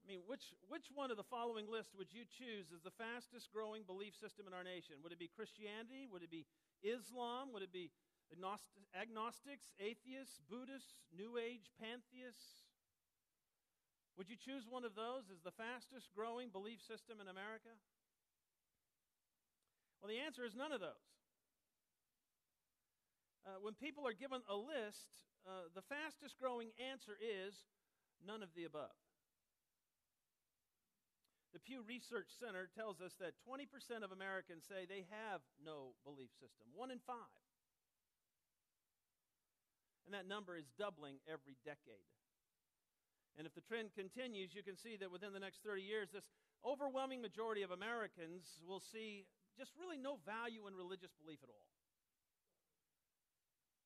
I 0.02 0.06
mean, 0.10 0.26
which, 0.26 0.58
which 0.66 0.90
one 0.90 1.14
of 1.14 1.18
the 1.22 1.30
following 1.30 1.70
lists 1.70 1.94
would 1.94 2.10
you 2.10 2.26
choose 2.26 2.74
as 2.74 2.82
the 2.82 2.96
fastest 2.98 3.54
growing 3.54 3.86
belief 3.86 4.18
system 4.18 4.50
in 4.50 4.54
our 4.54 4.66
nation? 4.66 4.98
Would 5.06 5.14
it 5.14 5.22
be 5.22 5.30
Christianity? 5.30 6.10
Would 6.10 6.26
it 6.26 6.34
be 6.34 6.50
Islam? 6.82 7.54
Would 7.54 7.62
it 7.62 7.70
be 7.70 7.94
agnostics, 8.32 9.72
atheists, 9.80 10.40
Buddhists, 10.50 10.96
New 11.12 11.38
Age, 11.38 11.72
pantheists? 11.80 12.66
Would 14.18 14.30
you 14.30 14.36
choose 14.36 14.68
one 14.68 14.84
of 14.84 14.96
those 14.96 15.32
as 15.32 15.40
the 15.42 15.56
fastest 15.56 16.12
growing 16.16 16.50
belief 16.50 16.80
system 16.84 17.20
in 17.20 17.28
America? 17.28 17.72
Well, 20.02 20.10
the 20.10 20.20
answer 20.20 20.44
is 20.44 20.56
none 20.56 20.72
of 20.72 20.82
those. 20.82 21.08
Uh, 23.46 23.58
when 23.62 23.74
people 23.74 24.06
are 24.06 24.14
given 24.14 24.42
a 24.46 24.58
list, 24.58 25.10
uh, 25.46 25.74
the 25.74 25.86
fastest 25.86 26.38
growing 26.38 26.70
answer 26.78 27.18
is 27.18 27.66
none 28.22 28.46
of 28.46 28.54
the 28.54 28.66
above. 28.66 28.94
The 31.54 31.60
Pew 31.60 31.84
Research 31.84 32.32
Center 32.40 32.70
tells 32.72 33.02
us 33.02 33.18
that 33.20 33.36
20% 33.44 33.68
of 34.06 34.14
Americans 34.14 34.64
say 34.64 34.88
they 34.88 35.04
have 35.10 35.42
no 35.60 35.98
belief 36.06 36.32
system, 36.40 36.70
one 36.72 36.92
in 36.94 37.00
five. 37.04 37.41
And 40.06 40.14
that 40.18 40.28
number 40.28 40.58
is 40.58 40.66
doubling 40.78 41.22
every 41.30 41.56
decade. 41.64 42.10
And 43.38 43.48
if 43.48 43.56
the 43.56 43.64
trend 43.64 43.96
continues, 43.96 44.52
you 44.52 44.64
can 44.64 44.76
see 44.76 44.98
that 45.00 45.12
within 45.12 45.32
the 45.32 45.40
next 45.40 45.64
30 45.64 45.82
years, 45.82 46.12
this 46.12 46.28
overwhelming 46.66 47.22
majority 47.22 47.64
of 47.64 47.72
Americans 47.72 48.60
will 48.68 48.82
see 48.82 49.26
just 49.56 49.72
really 49.80 49.98
no 49.98 50.20
value 50.28 50.68
in 50.68 50.76
religious 50.76 51.16
belief 51.16 51.40
at 51.44 51.50
all. 51.50 51.70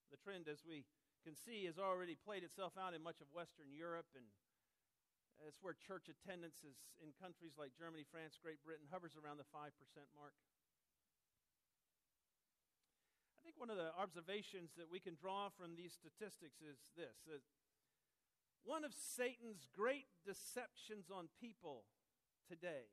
The 0.09 0.17
trend, 0.17 0.49
as 0.49 0.65
we 0.65 0.85
can 1.21 1.37
see, 1.37 1.65
has 1.65 1.77
already 1.77 2.17
played 2.17 2.41
itself 2.41 2.73
out 2.77 2.93
in 2.93 3.01
much 3.01 3.21
of 3.21 3.27
Western 3.33 3.69
Europe, 3.73 4.09
and 4.17 4.25
it's 5.45 5.61
where 5.61 5.75
church 5.75 6.09
attendance 6.09 6.63
is 6.65 6.77
in 7.01 7.11
countries 7.21 7.53
like 7.59 7.75
Germany, 7.77 8.05
France, 8.07 8.39
Great 8.41 8.61
Britain, 8.65 8.87
hovers 8.89 9.13
around 9.13 9.37
the 9.37 9.49
5% 9.53 9.69
mark. 10.15 10.33
I 13.44 13.44
think 13.55 13.59
one 13.59 13.71
of 13.71 13.79
the 13.79 13.91
observations 13.95 14.71
that 14.75 14.91
we 14.91 14.99
can 14.99 15.15
draw 15.15 15.47
from 15.47 15.75
these 15.75 15.95
statistics 15.95 16.59
is 16.59 16.83
this 16.99 17.23
that 17.27 17.39
one 18.67 18.83
of 18.83 18.91
Satan's 18.91 19.69
great 19.71 20.11
deceptions 20.25 21.07
on 21.07 21.29
people 21.39 21.85
today 22.49 22.91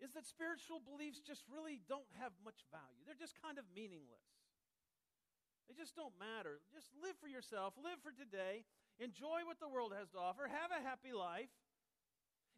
is 0.00 0.12
that 0.12 0.26
spiritual 0.26 0.80
beliefs 0.82 1.20
just 1.20 1.44
really 1.48 1.80
don't 1.88 2.08
have 2.20 2.32
much 2.44 2.66
value. 2.68 3.04
They're 3.04 3.16
just 3.16 3.36
kind 3.40 3.56
of 3.56 3.64
meaningless. 3.72 4.28
They 5.68 5.76
just 5.76 5.96
don't 5.96 6.16
matter. 6.20 6.60
Just 6.72 6.92
live 7.00 7.16
for 7.20 7.28
yourself, 7.28 7.76
live 7.80 8.00
for 8.00 8.12
today, 8.12 8.64
enjoy 9.00 9.44
what 9.44 9.60
the 9.60 9.68
world 9.68 9.92
has 9.96 10.12
to 10.12 10.20
offer, 10.20 10.48
have 10.48 10.72
a 10.72 10.84
happy 10.84 11.12
life. 11.12 11.52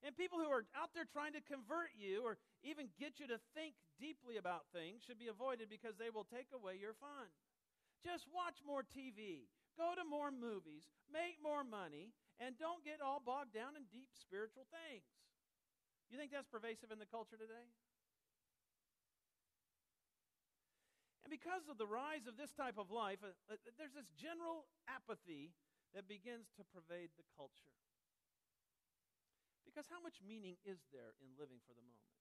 And 0.02 0.14
people 0.14 0.38
who 0.38 0.50
are 0.50 0.62
out 0.78 0.94
there 0.94 1.06
trying 1.06 1.34
to 1.34 1.42
convert 1.42 1.90
you 1.98 2.22
or 2.22 2.38
even 2.62 2.90
get 2.98 3.22
you 3.22 3.26
to 3.30 3.38
think 3.54 3.78
deeply 3.98 4.36
about 4.36 4.66
things 4.74 5.02
should 5.06 5.18
be 5.18 5.30
avoided 5.30 5.70
because 5.70 5.94
they 5.96 6.10
will 6.10 6.26
take 6.26 6.50
away 6.50 6.78
your 6.78 6.94
fun. 6.98 7.30
Just 8.02 8.30
watch 8.30 8.62
more 8.62 8.86
TV, 8.86 9.50
go 9.74 9.94
to 9.94 10.06
more 10.06 10.30
movies, 10.30 10.86
make 11.10 11.38
more 11.42 11.66
money, 11.66 12.14
and 12.38 12.54
don't 12.58 12.86
get 12.86 13.02
all 13.02 13.18
bogged 13.18 13.54
down 13.54 13.74
in 13.74 13.90
deep 13.90 14.10
spiritual 14.14 14.66
things. 14.70 15.06
You 16.10 16.16
think 16.16 16.30
that's 16.30 16.48
pervasive 16.48 16.90
in 16.94 17.02
the 17.02 17.10
culture 17.10 17.36
today? 17.36 17.66
And 21.28 21.30
because 21.30 21.68
of 21.68 21.76
the 21.76 21.84
rise 21.84 22.24
of 22.24 22.40
this 22.40 22.56
type 22.56 22.80
of 22.80 22.88
life, 22.88 23.20
uh, 23.20 23.36
uh, 23.52 23.60
there's 23.76 23.92
this 23.92 24.08
general 24.16 24.64
apathy 24.88 25.52
that 25.92 26.08
begins 26.08 26.48
to 26.56 26.64
pervade 26.64 27.12
the 27.20 27.26
culture. 27.36 27.76
Because 29.68 29.84
how 29.92 30.00
much 30.00 30.24
meaning 30.24 30.56
is 30.64 30.80
there 30.88 31.12
in 31.20 31.36
living 31.36 31.60
for 31.68 31.76
the 31.76 31.84
moment? 31.84 32.17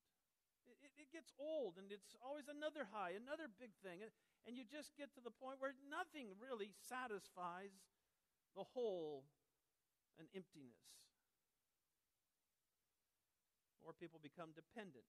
It, 0.67 0.91
it, 0.99 1.09
gets 1.15 1.31
old, 1.39 1.79
and 1.79 1.89
it's 1.89 2.13
always 2.19 2.51
another 2.51 2.85
high, 2.91 3.15
another 3.15 3.47
big 3.47 3.71
thing, 3.79 4.03
and, 4.03 4.11
you 4.55 4.63
just 4.63 4.95
get 4.95 5.11
to 5.13 5.21
the 5.21 5.33
point 5.33 5.59
where 5.59 5.75
nothing 5.91 6.31
really 6.39 6.71
satisfies 6.87 7.75
the 8.55 8.63
hole 8.63 9.27
and 10.15 10.27
emptiness. 10.31 10.79
More 13.83 13.91
people 13.91 14.23
become 14.23 14.55
dependent 14.55 15.07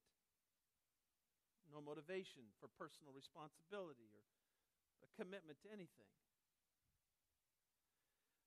no 1.72 1.84
motivation 1.84 2.48
for 2.58 2.68
personal 2.80 3.12
responsibility 3.12 4.08
or 4.12 4.24
a 5.04 5.08
commitment 5.14 5.60
to 5.64 5.68
anything. 5.68 6.08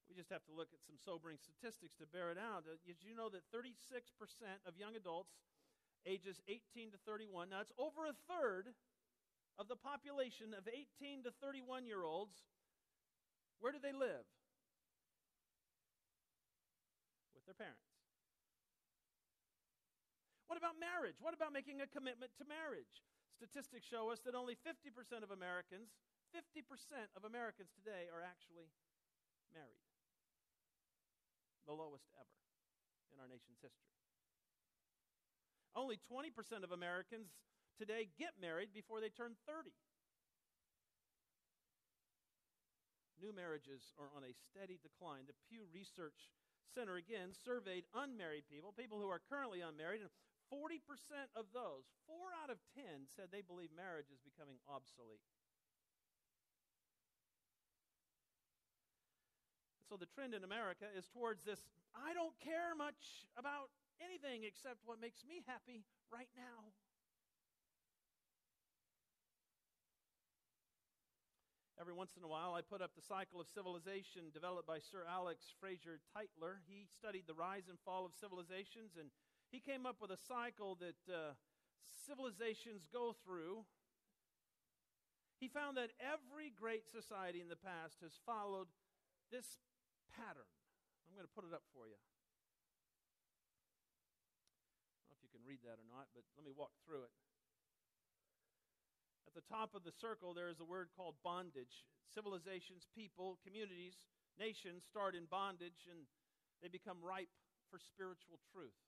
We 0.09 0.17
just 0.17 0.33
have 0.33 0.43
to 0.51 0.53
look 0.53 0.75
at 0.75 0.83
some 0.83 0.99
sobering 0.99 1.39
statistics 1.39 1.95
to 2.03 2.09
bear 2.09 2.35
it 2.35 2.39
out. 2.41 2.67
Uh, 2.67 2.75
did 2.83 2.99
you 2.99 3.15
know 3.15 3.31
that 3.31 3.47
36% 3.47 3.79
of 4.67 4.75
young 4.75 4.99
adults 4.99 5.31
ages 6.05 6.41
18 6.47 6.91
to 6.91 6.99
31, 7.05 7.49
now 7.49 7.61
it's 7.61 7.73
over 7.77 8.07
a 8.07 8.15
third 8.25 8.73
of 9.59 9.67
the 9.67 9.77
population 9.77 10.57
of 10.57 10.65
18 10.65 11.23
to 11.23 11.31
31 11.41 11.85
year 11.85 12.01
olds, 12.01 12.41
where 13.61 13.71
do 13.71 13.77
they 13.77 13.93
live? 13.93 14.25
With 17.37 17.45
their 17.45 17.57
parents. 17.57 17.85
What 20.49 20.57
about 20.57 20.81
marriage? 20.81 21.15
What 21.21 21.31
about 21.31 21.53
making 21.55 21.79
a 21.79 21.87
commitment 21.87 22.35
to 22.41 22.43
marriage? 22.43 23.05
Statistics 23.37 23.87
show 23.87 24.11
us 24.11 24.19
that 24.27 24.35
only 24.35 24.59
50% 24.59 24.91
of 25.23 25.31
Americans, 25.31 25.95
50% 26.35 26.65
of 27.15 27.23
Americans 27.23 27.71
today 27.71 28.11
are 28.11 28.19
actually 28.19 28.67
married. 29.53 29.85
The 31.69 31.77
lowest 31.77 32.09
ever 32.17 32.37
in 33.13 33.21
our 33.21 33.29
nation's 33.31 33.61
history. 33.61 34.00
Only 35.75 35.99
20% 36.11 36.63
of 36.63 36.71
Americans 36.71 37.31
today 37.79 38.09
get 38.19 38.35
married 38.41 38.69
before 38.73 38.99
they 38.99 39.09
turn 39.09 39.39
30. 39.47 39.71
New 43.21 43.31
marriages 43.31 43.93
are 44.01 44.09
on 44.17 44.25
a 44.25 44.33
steady 44.33 44.81
decline. 44.81 45.29
The 45.29 45.37
Pew 45.47 45.69
Research 45.69 46.33
Center 46.73 46.97
again 46.97 47.35
surveyed 47.37 47.85
unmarried 47.93 48.49
people, 48.49 48.73
people 48.73 48.97
who 48.97 49.11
are 49.11 49.21
currently 49.21 49.61
unmarried, 49.61 50.01
and 50.01 50.09
40% 50.51 50.81
of 51.37 51.47
those, 51.55 51.87
four 52.07 52.35
out 52.43 52.51
of 52.51 52.59
10, 52.75 53.07
said 53.07 53.31
they 53.31 53.45
believe 53.45 53.71
marriage 53.71 54.11
is 54.11 54.19
becoming 54.19 54.59
obsolete. 54.67 55.23
So 59.91 59.99
the 59.99 60.07
trend 60.07 60.31
in 60.31 60.47
America 60.47 60.87
is 60.95 61.07
towards 61.11 61.43
this 61.43 61.59
I 61.91 62.15
don't 62.15 62.35
care 62.39 62.71
much 62.79 63.27
about 63.35 63.67
anything 64.01 64.43
except 64.43 64.81
what 64.83 64.99
makes 64.99 65.21
me 65.23 65.45
happy 65.45 65.85
right 66.11 66.29
now. 66.35 66.73
Every 71.81 71.97
once 71.97 72.13
in 72.13 72.21
a 72.21 72.29
while, 72.29 72.53
I 72.53 72.61
put 72.61 72.85
up 72.85 72.93
the 72.93 73.01
cycle 73.01 73.41
of 73.41 73.49
civilization 73.49 74.29
developed 74.29 74.69
by 74.69 74.77
Sir 74.77 75.01
Alex 75.09 75.49
Fraser 75.57 75.97
Tytler. 76.13 76.61
He 76.69 76.85
studied 76.85 77.25
the 77.25 77.33
rise 77.33 77.65
and 77.73 77.81
fall 77.81 78.05
of 78.05 78.13
civilizations 78.13 78.93
and 79.01 79.09
he 79.49 79.57
came 79.57 79.89
up 79.89 79.97
with 79.97 80.13
a 80.13 80.21
cycle 80.29 80.77
that 80.77 81.01
uh, 81.09 81.33
civilizations 82.05 82.85
go 82.87 83.17
through. 83.25 83.65
He 85.41 85.49
found 85.49 85.75
that 85.81 85.89
every 85.97 86.53
great 86.53 86.85
society 86.85 87.41
in 87.41 87.49
the 87.49 87.57
past 87.57 87.97
has 88.05 88.13
followed 88.29 88.69
this 89.33 89.57
pattern. 90.13 90.47
I'm 91.09 91.17
going 91.17 91.25
to 91.25 91.33
put 91.33 91.49
it 91.49 91.51
up 91.51 91.65
for 91.73 91.89
you. 91.89 91.97
I 94.87 95.11
don't 95.11 95.11
know 95.11 95.17
if 95.17 95.25
you 95.25 95.33
can 95.33 95.40
read 95.51 95.67
that 95.67 95.83
or 95.83 95.89
not, 95.91 96.07
but 96.15 96.23
let 96.39 96.47
me 96.47 96.55
walk 96.55 96.71
through 96.87 97.03
it. 97.03 97.11
At 99.27 99.35
the 99.35 99.43
top 99.51 99.75
of 99.75 99.83
the 99.83 99.91
circle, 99.91 100.31
there 100.31 100.47
is 100.47 100.63
a 100.63 100.67
word 100.67 100.87
called 100.95 101.19
bondage. 101.27 101.83
Civilizations, 102.07 102.87
people, 102.95 103.35
communities, 103.43 104.07
nations 104.39 104.87
start 104.87 105.11
in 105.11 105.27
bondage 105.27 105.91
and 105.91 106.07
they 106.63 106.71
become 106.71 107.03
ripe 107.03 107.31
for 107.67 107.83
spiritual 107.83 108.39
truth. 108.55 108.79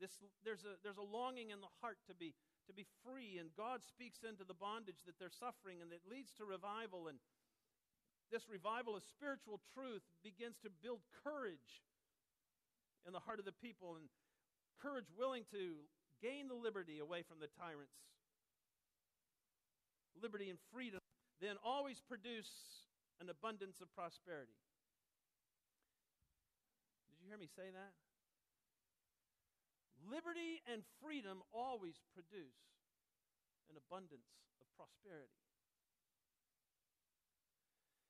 This, 0.00 0.16
there's, 0.48 0.64
a, 0.64 0.80
there's 0.80 1.00
a 1.00 1.04
longing 1.04 1.52
in 1.52 1.60
the 1.60 1.72
heart 1.84 2.00
to 2.08 2.16
be, 2.16 2.32
to 2.66 2.72
be 2.72 2.88
free, 3.04 3.36
and 3.36 3.52
God 3.52 3.84
speaks 3.84 4.24
into 4.24 4.48
the 4.48 4.56
bondage 4.56 5.04
that 5.04 5.14
they're 5.20 5.30
suffering, 5.30 5.78
and 5.84 5.92
it 5.92 6.02
leads 6.08 6.32
to 6.40 6.48
revival. 6.48 7.06
And 7.06 7.20
this 8.32 8.48
revival 8.48 8.96
of 8.96 9.04
spiritual 9.06 9.62
truth 9.76 10.02
begins 10.24 10.58
to 10.66 10.74
build 10.82 11.04
courage 11.22 11.84
in 13.06 13.12
the 13.14 13.22
heart 13.22 13.38
of 13.38 13.46
the 13.46 13.54
people 13.54 13.94
and 13.98 14.06
courage 14.82 15.06
willing 15.14 15.46
to 15.54 15.78
gain 16.18 16.50
the 16.50 16.58
liberty 16.58 16.98
away 16.98 17.22
from 17.22 17.38
the 17.38 17.46
tyrants. 17.54 17.94
Liberty 20.18 20.50
and 20.50 20.58
freedom 20.74 20.98
then 21.40 21.54
always 21.62 22.02
produce 22.02 22.50
an 23.22 23.30
abundance 23.30 23.78
of 23.78 23.86
prosperity. 23.94 24.58
Did 27.10 27.22
you 27.22 27.30
hear 27.30 27.38
me 27.38 27.46
say 27.46 27.70
that? 27.70 27.94
Liberty 30.10 30.58
and 30.66 30.82
freedom 30.98 31.46
always 31.54 32.02
produce 32.10 32.58
an 33.70 33.78
abundance 33.78 34.26
of 34.58 34.66
prosperity. 34.74 35.38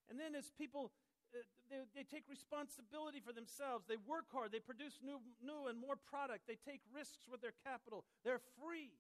And 0.09 0.21
then, 0.21 0.35
as 0.35 0.53
people 0.57 0.93
they, 1.33 1.81
they 1.97 2.05
take 2.05 2.29
responsibility 2.29 3.25
for 3.25 3.33
themselves. 3.33 3.89
They 3.89 3.97
work 3.97 4.29
hard. 4.29 4.53
They 4.53 4.61
produce 4.61 5.01
new, 5.01 5.17
new 5.41 5.69
and 5.73 5.81
more 5.81 5.97
product. 5.97 6.45
They 6.45 6.61
take 6.61 6.85
risks 6.93 7.25
with 7.25 7.41
their 7.41 7.57
capital. 7.65 8.05
They're 8.25 8.45
free. 8.61 8.93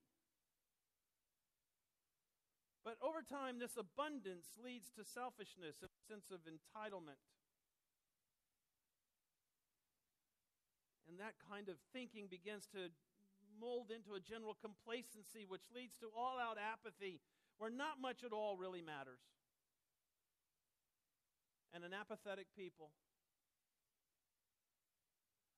But 2.82 2.96
over 2.98 3.22
time, 3.22 3.60
this 3.60 3.76
abundance 3.78 4.58
leads 4.58 4.90
to 4.98 5.04
selfishness, 5.04 5.84
a 5.84 5.90
sense 6.08 6.32
of 6.32 6.42
entitlement. 6.48 7.20
And 11.06 11.20
that 11.20 11.36
kind 11.46 11.68
of 11.68 11.76
thinking 11.92 12.26
begins 12.26 12.66
to 12.72 12.88
mold 13.60 13.92
into 13.92 14.16
a 14.16 14.20
general 14.24 14.56
complacency, 14.58 15.44
which 15.46 15.68
leads 15.70 15.94
to 16.00 16.08
all 16.16 16.40
out 16.40 16.56
apathy, 16.56 17.20
where 17.60 17.70
not 17.70 18.00
much 18.00 18.24
at 18.24 18.32
all 18.32 18.56
really 18.56 18.82
matters 18.82 19.20
and 21.72 21.84
an 21.84 21.96
apathetic 21.96 22.46
people 22.52 22.92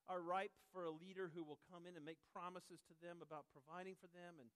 are 0.07 0.21
ripe 0.21 0.55
for 0.71 0.85
a 0.85 0.93
leader 0.95 1.33
who 1.35 1.43
will 1.43 1.59
come 1.67 1.89
in 1.89 1.97
and 1.97 2.05
make 2.05 2.21
promises 2.31 2.85
to 2.87 2.95
them 3.03 3.19
about 3.19 3.51
providing 3.51 3.99
for 3.99 4.07
them 4.13 4.39
and 4.39 4.53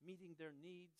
meeting 0.00 0.38
their 0.38 0.54
needs. 0.54 0.96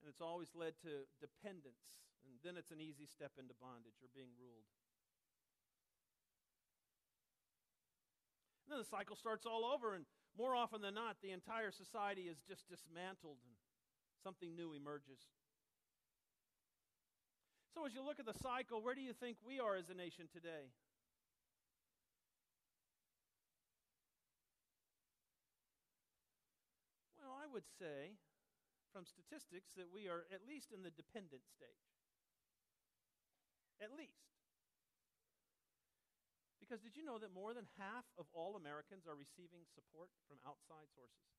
And 0.00 0.08
it's 0.08 0.22
always 0.22 0.54
led 0.54 0.78
to 0.86 1.04
dependence, 1.18 2.06
and 2.22 2.38
then 2.46 2.54
it's 2.54 2.70
an 2.70 2.78
easy 2.80 3.10
step 3.10 3.34
into 3.36 3.58
bondage 3.58 3.98
or 3.98 4.08
being 4.14 4.30
ruled. 4.38 4.70
And 8.64 8.72
then 8.72 8.78
the 8.78 8.86
cycle 8.86 9.18
starts 9.18 9.46
all 9.46 9.66
over, 9.66 9.94
and 9.94 10.06
more 10.38 10.54
often 10.54 10.82
than 10.82 10.94
not, 10.94 11.18
the 11.18 11.34
entire 11.34 11.74
society 11.74 12.30
is 12.30 12.38
just 12.46 12.68
dismantled 12.70 13.42
and 13.42 13.54
something 14.22 14.54
new 14.54 14.70
emerges. 14.70 15.26
So, 17.76 17.84
as 17.84 17.92
you 17.92 18.00
look 18.00 18.16
at 18.16 18.24
the 18.24 18.40
cycle, 18.40 18.80
where 18.80 18.96
do 18.96 19.04
you 19.04 19.12
think 19.12 19.36
we 19.44 19.60
are 19.60 19.76
as 19.76 19.92
a 19.92 19.94
nation 19.94 20.32
today? 20.32 20.72
Well, 27.20 27.36
I 27.36 27.44
would 27.44 27.68
say 27.76 28.16
from 28.96 29.04
statistics 29.04 29.76
that 29.76 29.92
we 29.92 30.08
are 30.08 30.24
at 30.32 30.48
least 30.48 30.72
in 30.72 30.88
the 30.88 30.94
dependent 30.96 31.44
stage. 31.52 31.92
At 33.76 33.92
least. 33.92 34.24
Because 36.56 36.80
did 36.80 36.96
you 36.96 37.04
know 37.04 37.20
that 37.20 37.36
more 37.36 37.52
than 37.52 37.68
half 37.76 38.08
of 38.16 38.24
all 38.32 38.56
Americans 38.56 39.04
are 39.04 39.20
receiving 39.20 39.68
support 39.76 40.08
from 40.24 40.40
outside 40.48 40.88
sources? 40.96 41.35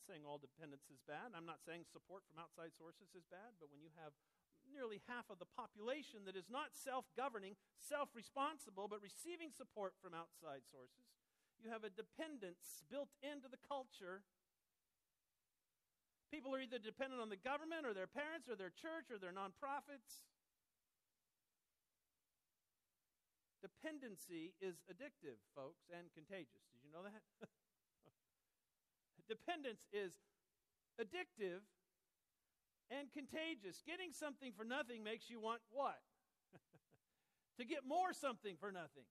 Not 0.00 0.08
saying 0.08 0.24
all 0.24 0.40
dependence 0.40 0.88
is 0.88 1.04
bad. 1.04 1.36
I'm 1.36 1.44
not 1.44 1.60
saying 1.60 1.84
support 1.84 2.24
from 2.24 2.40
outside 2.40 2.72
sources 2.72 3.12
is 3.12 3.28
bad, 3.28 3.52
but 3.60 3.68
when 3.68 3.84
you 3.84 3.92
have 4.00 4.16
nearly 4.64 5.04
half 5.04 5.28
of 5.28 5.36
the 5.36 5.50
population 5.52 6.24
that 6.24 6.40
is 6.40 6.48
not 6.48 6.72
self 6.72 7.04
governing, 7.12 7.52
self 7.76 8.08
responsible, 8.16 8.88
but 8.88 9.04
receiving 9.04 9.52
support 9.52 9.92
from 10.00 10.16
outside 10.16 10.64
sources, 10.64 11.12
you 11.60 11.68
have 11.68 11.84
a 11.84 11.92
dependence 11.92 12.80
built 12.88 13.12
into 13.20 13.52
the 13.52 13.60
culture. 13.60 14.24
People 16.32 16.56
are 16.56 16.64
either 16.64 16.80
dependent 16.80 17.20
on 17.20 17.28
the 17.28 17.36
government 17.36 17.84
or 17.84 17.92
their 17.92 18.08
parents 18.08 18.48
or 18.48 18.56
their 18.56 18.72
church 18.72 19.12
or 19.12 19.20
their 19.20 19.36
nonprofits. 19.36 20.24
Dependency 23.60 24.56
is 24.64 24.80
addictive, 24.88 25.36
folks, 25.52 25.84
and 25.92 26.08
contagious. 26.16 26.64
Did 26.72 26.80
you 26.80 26.88
know 26.88 27.04
that? 27.04 27.20
Dependence 29.30 29.86
is 29.94 30.10
addictive 30.98 31.62
and 32.90 33.06
contagious. 33.14 33.78
Getting 33.86 34.10
something 34.10 34.50
for 34.50 34.66
nothing 34.66 35.06
makes 35.06 35.30
you 35.30 35.38
want 35.38 35.62
what? 35.70 36.02
to 37.58 37.64
get 37.64 37.86
more 37.86 38.10
something 38.12 38.58
for 38.58 38.74
nothing. 38.74 39.06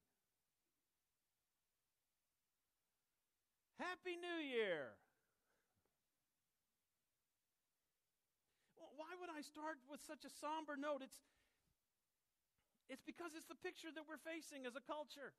Happy 3.79 4.19
New 4.19 4.43
Year. 4.43 4.99
Well, 8.75 8.91
why 8.99 9.15
would 9.23 9.31
I 9.31 9.39
start 9.39 9.79
with 9.87 10.03
such 10.03 10.27
a 10.27 10.31
somber 10.43 10.75
note? 10.75 10.99
It's, 10.99 11.15
it's 12.91 13.03
because 13.07 13.39
it's 13.39 13.47
the 13.47 13.55
picture 13.55 13.87
that 13.95 14.03
we're 14.03 14.19
facing 14.19 14.67
as 14.67 14.75
a 14.75 14.83
culture. 14.83 15.31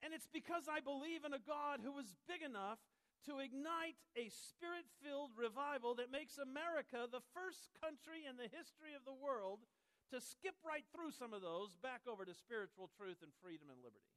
And 0.00 0.16
it's 0.16 0.28
because 0.28 0.64
I 0.64 0.80
believe 0.80 1.28
in 1.28 1.36
a 1.36 1.42
God 1.42 1.84
who 1.84 1.96
is 2.00 2.16
big 2.24 2.40
enough 2.40 2.80
to 3.28 3.44
ignite 3.44 4.00
a 4.16 4.32
spirit 4.32 4.88
filled 5.04 5.36
revival 5.36 5.92
that 6.00 6.08
makes 6.08 6.40
America 6.40 7.04
the 7.04 7.20
first 7.36 7.68
country 7.76 8.24
in 8.24 8.40
the 8.40 8.48
history 8.48 8.96
of 8.96 9.04
the 9.04 9.12
world 9.12 9.60
to 10.08 10.18
skip 10.18 10.56
right 10.64 10.88
through 10.88 11.12
some 11.12 11.36
of 11.36 11.44
those 11.44 11.76
back 11.84 12.08
over 12.08 12.24
to 12.24 12.32
spiritual 12.32 12.88
truth 12.96 13.20
and 13.20 13.30
freedom 13.44 13.68
and 13.68 13.78
liberty. 13.84 14.08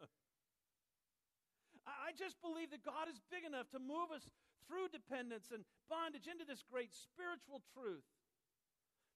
I 1.86 2.16
just 2.16 2.40
believe 2.40 2.72
that 2.72 2.82
God 2.82 3.06
is 3.06 3.20
big 3.28 3.44
enough 3.44 3.68
to 3.76 3.78
move 3.78 4.10
us 4.10 4.26
through 4.64 4.88
dependence 4.90 5.52
and 5.52 5.68
bondage 5.92 6.26
into 6.26 6.48
this 6.48 6.64
great 6.64 6.90
spiritual 6.96 7.60
truth 7.76 8.08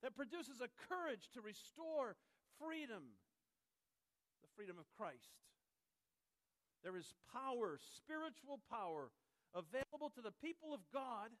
that 0.05 0.15
produces 0.15 0.61
a 0.61 0.69
courage 0.87 1.27
to 1.33 1.41
restore 1.41 2.15
freedom, 2.61 3.17
the 4.45 4.51
freedom 4.53 4.77
of 4.77 4.85
Christ. 4.93 5.33
There 6.83 6.97
is 6.97 7.13
power, 7.31 7.79
spiritual 7.79 8.59
power, 8.69 9.09
available 9.55 10.11
to 10.13 10.21
the 10.21 10.35
people 10.43 10.73
of 10.73 10.81
God 10.93 11.33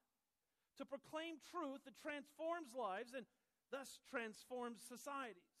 to 0.77 0.85
proclaim 0.85 1.41
truth 1.49 1.85
that 1.85 1.97
transforms 1.97 2.73
lives 2.77 3.13
and 3.13 3.25
thus 3.71 3.99
transforms 4.09 4.81
societies. 4.81 5.57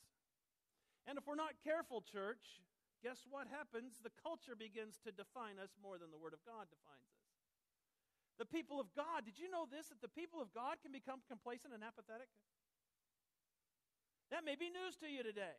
And 1.07 1.17
if 1.17 1.25
we're 1.25 1.39
not 1.39 1.57
careful, 1.63 2.03
church, 2.03 2.61
guess 3.01 3.23
what 3.29 3.47
happens? 3.47 3.99
The 4.03 4.13
culture 4.21 4.55
begins 4.57 4.99
to 5.07 5.15
define 5.15 5.57
us 5.61 5.71
more 5.79 5.97
than 5.97 6.11
the 6.11 6.19
Word 6.19 6.35
of 6.35 6.43
God 6.43 6.67
defines 6.67 7.07
us. 7.15 7.27
The 8.37 8.45
people 8.45 8.77
of 8.77 8.93
God, 8.93 9.25
did 9.25 9.41
you 9.41 9.49
know 9.49 9.65
this? 9.65 9.89
That 9.89 10.03
the 10.03 10.13
people 10.13 10.37
of 10.43 10.53
God 10.53 10.77
can 10.83 10.93
become 10.93 11.25
complacent 11.25 11.73
and 11.73 11.81
apathetic? 11.81 12.29
That 14.29 14.45
may 14.45 14.53
be 14.53 14.69
news 14.69 14.99
to 15.01 15.09
you 15.09 15.23
today. 15.23 15.57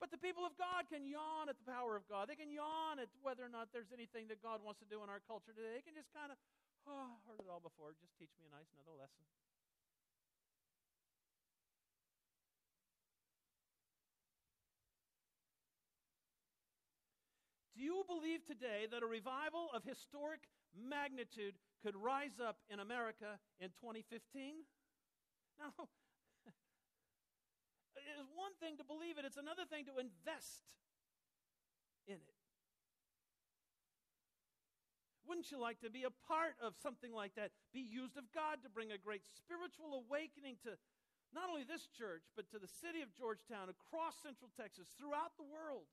But 0.00 0.08
the 0.08 0.16
people 0.16 0.48
of 0.48 0.56
God 0.56 0.88
can 0.88 1.04
yawn 1.04 1.52
at 1.52 1.60
the 1.60 1.68
power 1.68 1.92
of 1.92 2.08
God. 2.08 2.32
They 2.32 2.40
can 2.40 2.48
yawn 2.48 2.96
at 2.96 3.12
whether 3.20 3.44
or 3.44 3.52
not 3.52 3.68
there's 3.68 3.92
anything 3.92 4.32
that 4.32 4.40
God 4.40 4.64
wants 4.64 4.80
to 4.80 4.88
do 4.88 5.04
in 5.04 5.12
our 5.12 5.20
culture 5.28 5.52
today. 5.52 5.76
They 5.76 5.84
can 5.84 5.92
just 5.92 6.08
kind 6.16 6.32
of, 6.32 6.40
oh, 6.88 7.20
heard 7.28 7.44
it 7.44 7.52
all 7.52 7.60
before. 7.60 7.92
Just 8.00 8.16
teach 8.16 8.32
me 8.40 8.48
a 8.48 8.52
nice 8.56 8.72
another 8.72 8.96
lesson. 8.96 9.28
Do 17.76 17.84
you 17.84 18.04
believe 18.08 18.40
today 18.48 18.88
that 18.88 19.04
a 19.04 19.08
revival 19.08 19.68
of 19.76 19.84
historic 19.84 20.48
magnitude 20.72 21.60
could 21.84 21.96
rise 21.96 22.40
up 22.40 22.56
in 22.72 22.80
America 22.80 23.36
in 23.60 23.68
2015? 23.84 24.64
No, 25.60 25.88
it 28.06 28.16
is 28.20 28.28
one 28.32 28.52
thing 28.58 28.76
to 28.78 28.84
believe 28.84 29.18
it, 29.18 29.24
it's 29.24 29.40
another 29.40 29.64
thing 29.68 29.84
to 29.86 30.00
invest 30.00 30.64
in 32.08 32.16
it. 32.16 32.40
Wouldn't 35.30 35.46
you 35.54 35.62
like 35.62 35.78
to 35.86 35.90
be 35.94 36.02
a 36.02 36.14
part 36.26 36.58
of 36.58 36.74
something 36.82 37.14
like 37.14 37.38
that? 37.38 37.54
Be 37.70 37.86
used 37.86 38.18
of 38.18 38.26
God 38.34 38.66
to 38.66 38.68
bring 38.68 38.90
a 38.90 38.98
great 38.98 39.22
spiritual 39.22 40.02
awakening 40.02 40.58
to 40.66 40.74
not 41.30 41.46
only 41.46 41.62
this 41.62 41.86
church, 41.94 42.26
but 42.34 42.50
to 42.50 42.58
the 42.58 42.66
city 42.66 42.98
of 42.98 43.14
Georgetown, 43.14 43.70
across 43.70 44.18
Central 44.18 44.50
Texas, 44.58 44.90
throughout 44.98 45.38
the 45.38 45.46
world. 45.46 45.86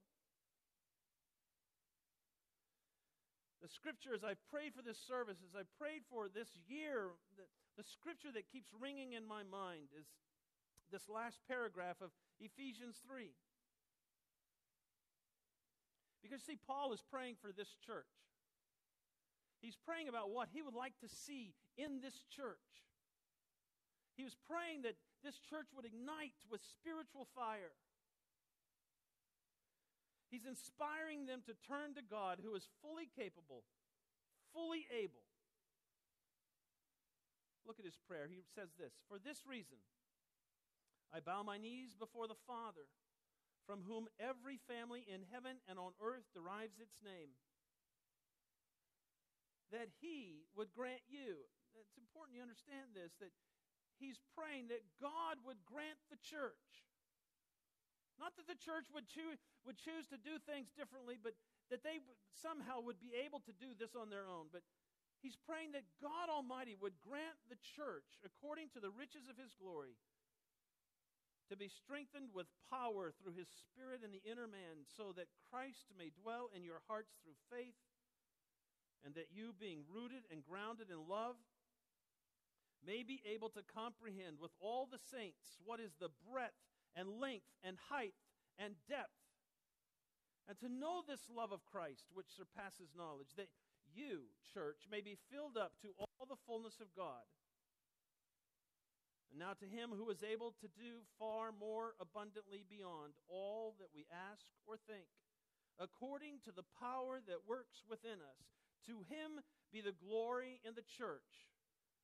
The 3.61 3.69
scripture, 3.69 4.17
as 4.17 4.25
I've 4.25 4.41
prayed 4.49 4.73
for 4.73 4.81
this 4.81 4.97
service, 4.97 5.37
as 5.45 5.53
I've 5.53 5.69
prayed 5.77 6.01
for 6.09 6.25
this 6.29 6.49
year, 6.65 7.13
the, 7.37 7.45
the 7.77 7.85
scripture 7.85 8.33
that 8.33 8.49
keeps 8.49 8.73
ringing 8.73 9.13
in 9.13 9.25
my 9.25 9.45
mind 9.45 9.93
is 9.93 10.09
this 10.91 11.09
last 11.09 11.39
paragraph 11.47 11.97
of 12.01 12.11
Ephesians 12.39 12.97
3. 13.07 13.31
Because, 16.21 16.41
see, 16.43 16.57
Paul 16.67 16.93
is 16.93 17.03
praying 17.09 17.35
for 17.41 17.51
this 17.51 17.75
church. 17.85 18.11
He's 19.61 19.77
praying 19.77 20.07
about 20.07 20.29
what 20.29 20.49
he 20.53 20.61
would 20.61 20.75
like 20.75 20.93
to 21.01 21.09
see 21.09 21.53
in 21.77 22.01
this 22.01 22.23
church. 22.29 22.85
He 24.15 24.23
was 24.23 24.35
praying 24.49 24.81
that 24.83 24.97
this 25.23 25.39
church 25.39 25.67
would 25.75 25.85
ignite 25.85 26.33
with 26.49 26.61
spiritual 26.61 27.27
fire. 27.33 27.73
He's 30.29 30.45
inspiring 30.45 31.25
them 31.25 31.41
to 31.47 31.55
turn 31.65 31.95
to 31.95 32.03
God 32.03 32.39
who 32.43 32.53
is 32.55 32.67
fully 32.83 33.07
capable, 33.07 33.63
fully 34.53 34.85
able. 34.91 35.23
Look 37.65 37.79
at 37.79 37.85
his 37.85 37.97
prayer. 38.07 38.27
He 38.27 38.43
says 38.55 38.71
this 38.77 38.91
For 39.07 39.19
this 39.19 39.43
reason, 39.47 39.77
I 41.13 41.19
bow 41.19 41.43
my 41.43 41.57
knees 41.57 41.95
before 41.97 42.27
the 42.27 42.39
Father, 42.47 42.87
from 43.65 43.83
whom 43.87 44.07
every 44.19 44.59
family 44.67 45.03
in 45.07 45.23
heaven 45.31 45.59
and 45.67 45.79
on 45.79 45.91
earth 45.99 46.27
derives 46.33 46.79
its 46.79 46.99
name, 47.03 47.35
that 49.71 49.91
he 49.99 50.47
would 50.55 50.71
grant 50.71 51.03
you. 51.07 51.47
It's 51.75 51.99
important 51.99 52.35
you 52.35 52.41
understand 52.41 52.95
this 52.95 53.13
that 53.19 53.31
he's 53.99 54.19
praying 54.35 54.69
that 54.71 54.83
God 54.99 55.39
would 55.43 55.63
grant 55.67 55.99
the 56.09 56.19
church 56.19 56.87
not 58.17 58.33
that 58.37 58.49
the 58.49 58.57
church 58.57 58.89
would, 58.93 59.05
choo- 59.05 59.37
would 59.65 59.77
choose 59.77 60.09
to 60.09 60.17
do 60.17 60.41
things 60.41 60.73
differently, 60.73 61.21
but 61.21 61.37
that 61.69 61.85
they 61.85 62.01
somehow 62.33 62.81
would 62.81 62.97
be 62.97 63.13
able 63.13 63.41
to 63.45 63.53
do 63.53 63.77
this 63.77 63.93
on 63.93 64.09
their 64.09 64.25
own. 64.25 64.49
But 64.49 64.65
he's 65.21 65.37
praying 65.37 65.77
that 65.77 65.85
God 66.01 66.29
Almighty 66.29 66.73
would 66.73 66.97
grant 67.05 67.37
the 67.45 67.61
church, 67.61 68.17
according 68.25 68.73
to 68.73 68.81
the 68.81 68.89
riches 68.89 69.29
of 69.29 69.37
his 69.37 69.53
glory, 69.53 69.93
to 71.49 71.55
be 71.55 71.71
strengthened 71.71 72.35
with 72.35 72.47
power 72.69 73.11
through 73.15 73.33
his 73.33 73.47
Spirit 73.47 74.03
in 74.03 74.11
the 74.11 74.23
inner 74.23 74.47
man, 74.47 74.83
so 74.83 75.13
that 75.15 75.31
Christ 75.49 75.91
may 75.97 76.11
dwell 76.11 76.49
in 76.51 76.63
your 76.63 76.83
hearts 76.87 77.15
through 77.23 77.39
faith, 77.47 77.79
and 79.05 79.15
that 79.15 79.31
you, 79.31 79.55
being 79.55 79.87
rooted 79.87 80.27
and 80.31 80.43
grounded 80.43 80.91
in 80.91 81.07
love, 81.07 81.39
may 82.85 83.03
be 83.03 83.21
able 83.25 83.49
to 83.49 83.63
comprehend 83.73 84.37
with 84.39 84.51
all 84.59 84.87
the 84.89 84.99
saints 84.99 85.57
what 85.63 85.79
is 85.79 85.95
the 85.99 86.11
breadth 86.27 86.59
and 86.95 87.19
length 87.19 87.49
and 87.63 87.77
height 87.89 88.15
and 88.57 88.75
depth. 88.87 89.15
And 90.47 90.57
to 90.59 90.69
know 90.71 91.03
this 91.03 91.27
love 91.27 91.51
of 91.51 91.65
Christ, 91.65 92.07
which 92.13 92.31
surpasses 92.31 92.95
knowledge, 92.95 93.35
that 93.35 93.51
you, 93.91 94.31
church, 94.53 94.87
may 94.89 95.01
be 95.01 95.17
filled 95.31 95.57
up 95.57 95.73
to 95.81 95.91
all 95.99 96.25
the 96.27 96.39
fullness 96.47 96.79
of 96.79 96.95
God. 96.95 97.23
And 99.31 99.39
now 99.39 99.53
to 99.59 99.67
him 99.67 99.91
who 99.91 100.09
is 100.09 100.23
able 100.23 100.55
to 100.61 100.67
do 100.71 101.03
far 101.19 101.51
more 101.51 101.95
abundantly 101.99 102.63
beyond 102.63 103.13
all 103.27 103.75
that 103.79 103.91
we 103.93 104.07
ask 104.09 104.47
or 104.65 104.79
think, 104.87 105.07
according 105.79 106.39
to 106.45 106.51
the 106.51 106.65
power 106.79 107.19
that 107.27 107.47
works 107.47 107.83
within 107.89 108.23
us, 108.23 108.41
to 108.87 109.03
him 109.11 109.43
be 109.71 109.81
the 109.81 109.95
glory 109.99 110.61
in 110.63 110.73
the 110.75 110.87
church 110.97 111.51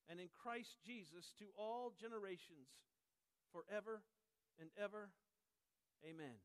and 0.09 0.19
in 0.19 0.27
Christ 0.35 0.75
Jesus 0.85 1.31
to 1.39 1.45
all 1.55 1.93
generations 1.95 2.67
forever 3.51 4.03
and 4.59 4.69
ever. 4.77 5.09
Amen. 6.03 6.35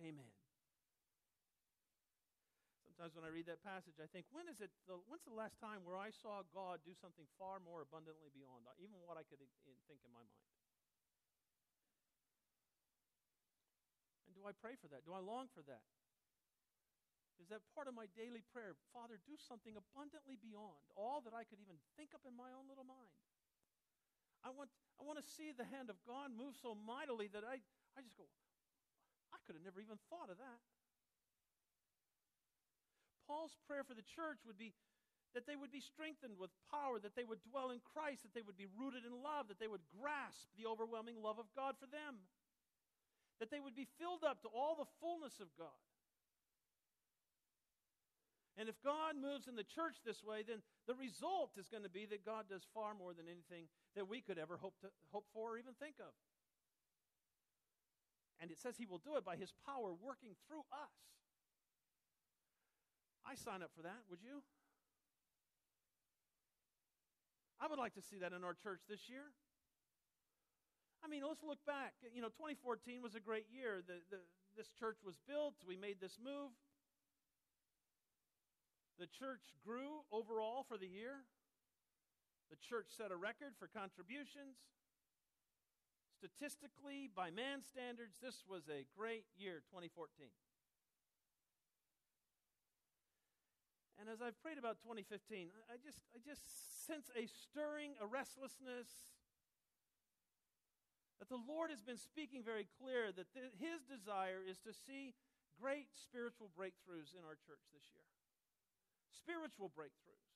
Amen. 0.00 0.33
Sometimes 2.94 3.18
when 3.18 3.26
I 3.26 3.34
read 3.34 3.50
that 3.50 3.58
passage, 3.66 3.98
I 3.98 4.06
think, 4.06 4.22
when 4.30 4.46
is 4.46 4.62
it? 4.62 4.70
The, 4.86 4.94
when's 5.10 5.26
the 5.26 5.34
last 5.34 5.58
time 5.58 5.82
where 5.82 5.98
I 5.98 6.14
saw 6.14 6.46
God 6.54 6.78
do 6.86 6.94
something 6.94 7.26
far 7.34 7.58
more 7.58 7.82
abundantly 7.82 8.30
beyond 8.30 8.70
uh, 8.70 8.78
even 8.78 9.02
what 9.02 9.18
I 9.18 9.26
could 9.26 9.42
uh, 9.42 9.66
think 9.90 9.98
in 10.06 10.14
my 10.14 10.22
mind? 10.22 10.30
And 14.30 14.38
do 14.38 14.46
I 14.46 14.54
pray 14.54 14.78
for 14.78 14.86
that? 14.94 15.02
Do 15.02 15.10
I 15.10 15.18
long 15.18 15.50
for 15.50 15.66
that? 15.66 15.82
Is 17.42 17.50
that 17.50 17.66
part 17.74 17.90
of 17.90 17.98
my 17.98 18.06
daily 18.14 18.46
prayer? 18.54 18.78
Father, 18.94 19.18
do 19.26 19.34
something 19.42 19.74
abundantly 19.74 20.38
beyond 20.38 20.86
all 20.94 21.18
that 21.26 21.34
I 21.34 21.42
could 21.42 21.58
even 21.58 21.74
think 21.98 22.14
up 22.14 22.22
in 22.22 22.38
my 22.38 22.54
own 22.54 22.70
little 22.70 22.86
mind. 22.86 23.10
I 24.46 24.54
want, 24.54 24.70
I 25.02 25.02
want 25.02 25.18
to 25.18 25.26
see 25.34 25.50
the 25.50 25.66
hand 25.66 25.90
of 25.90 25.98
God 26.06 26.30
move 26.30 26.54
so 26.62 26.78
mightily 26.78 27.26
that 27.34 27.42
I, 27.42 27.58
I 27.98 28.06
just 28.06 28.14
go, 28.14 28.30
I 29.34 29.42
could 29.42 29.58
have 29.58 29.66
never 29.66 29.82
even 29.82 29.98
thought 30.06 30.30
of 30.30 30.38
that. 30.38 30.62
Paul's 33.26 33.56
prayer 33.66 33.84
for 33.84 33.94
the 33.94 34.04
church 34.04 34.40
would 34.46 34.58
be 34.58 34.72
that 35.34 35.50
they 35.50 35.58
would 35.58 35.74
be 35.74 35.82
strengthened 35.82 36.38
with 36.38 36.54
power, 36.70 37.02
that 37.02 37.18
they 37.18 37.26
would 37.26 37.42
dwell 37.50 37.74
in 37.74 37.82
Christ, 37.82 38.22
that 38.22 38.32
they 38.32 38.46
would 38.46 38.56
be 38.56 38.70
rooted 38.78 39.02
in 39.02 39.18
love, 39.18 39.50
that 39.50 39.58
they 39.58 39.66
would 39.66 39.82
grasp 39.98 40.46
the 40.54 40.70
overwhelming 40.70 41.18
love 41.18 41.42
of 41.42 41.50
God 41.58 41.74
for 41.82 41.90
them, 41.90 42.22
that 43.42 43.50
they 43.50 43.58
would 43.58 43.74
be 43.74 43.90
filled 43.98 44.22
up 44.22 44.40
to 44.46 44.50
all 44.54 44.78
the 44.78 44.86
fullness 45.02 45.42
of 45.42 45.50
God. 45.58 45.74
And 48.54 48.70
if 48.70 48.78
God 48.86 49.18
moves 49.18 49.50
in 49.50 49.58
the 49.58 49.66
church 49.66 49.98
this 50.06 50.22
way, 50.22 50.46
then 50.46 50.62
the 50.86 50.94
result 50.94 51.58
is 51.58 51.66
going 51.66 51.82
to 51.82 51.90
be 51.90 52.06
that 52.06 52.22
God 52.22 52.46
does 52.46 52.62
far 52.70 52.94
more 52.94 53.10
than 53.10 53.26
anything 53.26 53.66
that 53.98 54.06
we 54.06 54.22
could 54.22 54.38
ever 54.38 54.56
hope, 54.56 54.78
to, 54.86 54.88
hope 55.10 55.26
for 55.34 55.54
or 55.54 55.58
even 55.58 55.74
think 55.74 55.98
of. 55.98 56.14
And 58.38 58.54
it 58.54 58.62
says 58.62 58.78
He 58.78 58.86
will 58.86 59.02
do 59.02 59.18
it 59.18 59.26
by 59.26 59.34
His 59.34 59.50
power 59.66 59.90
working 59.90 60.38
through 60.46 60.62
us. 60.70 60.94
I 63.24 63.34
sign 63.34 63.64
up 63.64 63.72
for 63.74 63.82
that, 63.82 64.04
would 64.10 64.20
you? 64.20 64.44
I 67.60 67.66
would 67.66 67.78
like 67.78 67.94
to 67.96 68.04
see 68.04 68.20
that 68.20 68.36
in 68.36 68.44
our 68.44 68.52
church 68.52 68.84
this 68.88 69.08
year. 69.08 69.32
I 71.00 71.08
mean, 71.08 71.24
let's 71.24 71.44
look 71.44 71.60
back. 71.64 71.96
You 72.12 72.20
know, 72.20 72.28
2014 72.28 73.00
was 73.00 73.16
a 73.16 73.20
great 73.20 73.48
year. 73.48 73.80
The, 73.80 74.04
the, 74.12 74.20
this 74.56 74.68
church 74.76 75.00
was 75.04 75.16
built, 75.28 75.54
we 75.64 75.76
made 75.76 76.00
this 76.00 76.20
move. 76.20 76.52
The 78.98 79.08
church 79.08 79.42
grew 79.64 80.06
overall 80.12 80.64
for 80.68 80.78
the 80.78 80.86
year. 80.86 81.24
The 82.50 82.60
church 82.60 82.92
set 82.92 83.10
a 83.10 83.16
record 83.16 83.56
for 83.58 83.66
contributions. 83.66 84.60
Statistically, 86.14 87.10
by 87.10 87.32
man's 87.32 87.66
standards, 87.66 88.16
this 88.22 88.44
was 88.48 88.68
a 88.70 88.86
great 88.96 89.24
year, 89.36 89.60
2014. 89.72 90.30
And 94.00 94.10
as 94.10 94.18
I've 94.18 94.36
prayed 94.42 94.58
about 94.58 94.82
2015, 94.82 95.54
I 95.70 95.78
just, 95.78 96.02
I 96.14 96.18
just 96.18 96.42
sense 96.86 97.08
a 97.14 97.30
stirring, 97.30 97.94
a 98.02 98.06
restlessness, 98.06 98.90
that 101.22 101.30
the 101.30 101.38
Lord 101.38 101.70
has 101.70 101.80
been 101.80 101.96
speaking 101.96 102.42
very 102.42 102.66
clear 102.82 103.14
that 103.14 103.30
th- 103.30 103.54
His 103.56 103.86
desire 103.86 104.42
is 104.42 104.58
to 104.66 104.74
see 104.74 105.14
great 105.62 105.94
spiritual 105.94 106.50
breakthroughs 106.58 107.14
in 107.14 107.22
our 107.22 107.38
church 107.38 107.62
this 107.70 107.86
year 107.94 108.04
spiritual 109.24 109.72
breakthroughs. 109.72 110.28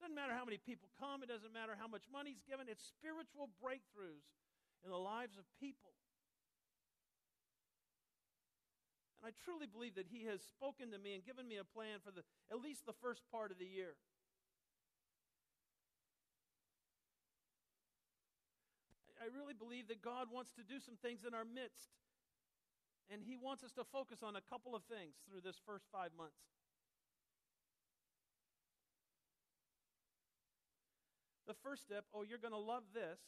Doesn't 0.00 0.14
matter 0.14 0.32
how 0.32 0.46
many 0.46 0.56
people 0.56 0.88
come, 0.96 1.26
it 1.26 1.28
doesn't 1.28 1.52
matter 1.52 1.74
how 1.74 1.90
much 1.90 2.06
money's 2.08 2.40
given, 2.46 2.70
it's 2.70 2.86
spiritual 2.86 3.50
breakthroughs 3.58 4.24
in 4.86 4.88
the 4.88 4.98
lives 4.98 5.36
of 5.36 5.44
people. 5.58 5.97
And 9.18 9.26
I 9.26 9.32
truly 9.44 9.66
believe 9.66 9.94
that 9.96 10.06
He 10.06 10.24
has 10.26 10.40
spoken 10.42 10.90
to 10.92 10.98
me 10.98 11.14
and 11.14 11.24
given 11.26 11.46
me 11.46 11.58
a 11.58 11.66
plan 11.66 11.98
for 12.04 12.10
the, 12.10 12.22
at 12.50 12.62
least 12.62 12.86
the 12.86 12.96
first 13.02 13.22
part 13.30 13.50
of 13.50 13.58
the 13.58 13.66
year. 13.66 13.98
I 19.18 19.26
really 19.34 19.54
believe 19.54 19.88
that 19.88 20.00
God 20.00 20.30
wants 20.30 20.54
to 20.54 20.62
do 20.62 20.78
some 20.78 20.94
things 21.02 21.26
in 21.26 21.34
our 21.34 21.44
midst. 21.44 21.90
And 23.10 23.22
He 23.26 23.34
wants 23.34 23.64
us 23.64 23.72
to 23.74 23.84
focus 23.84 24.22
on 24.22 24.36
a 24.36 24.44
couple 24.44 24.76
of 24.76 24.86
things 24.86 25.18
through 25.26 25.42
this 25.42 25.58
first 25.66 25.86
five 25.90 26.14
months. 26.16 26.38
the 31.48 31.56
first 31.64 31.82
step, 31.82 32.04
oh, 32.12 32.22
you're 32.22 32.38
going 32.38 32.52
to 32.52 32.60
love 32.60 32.84
this. 32.92 33.18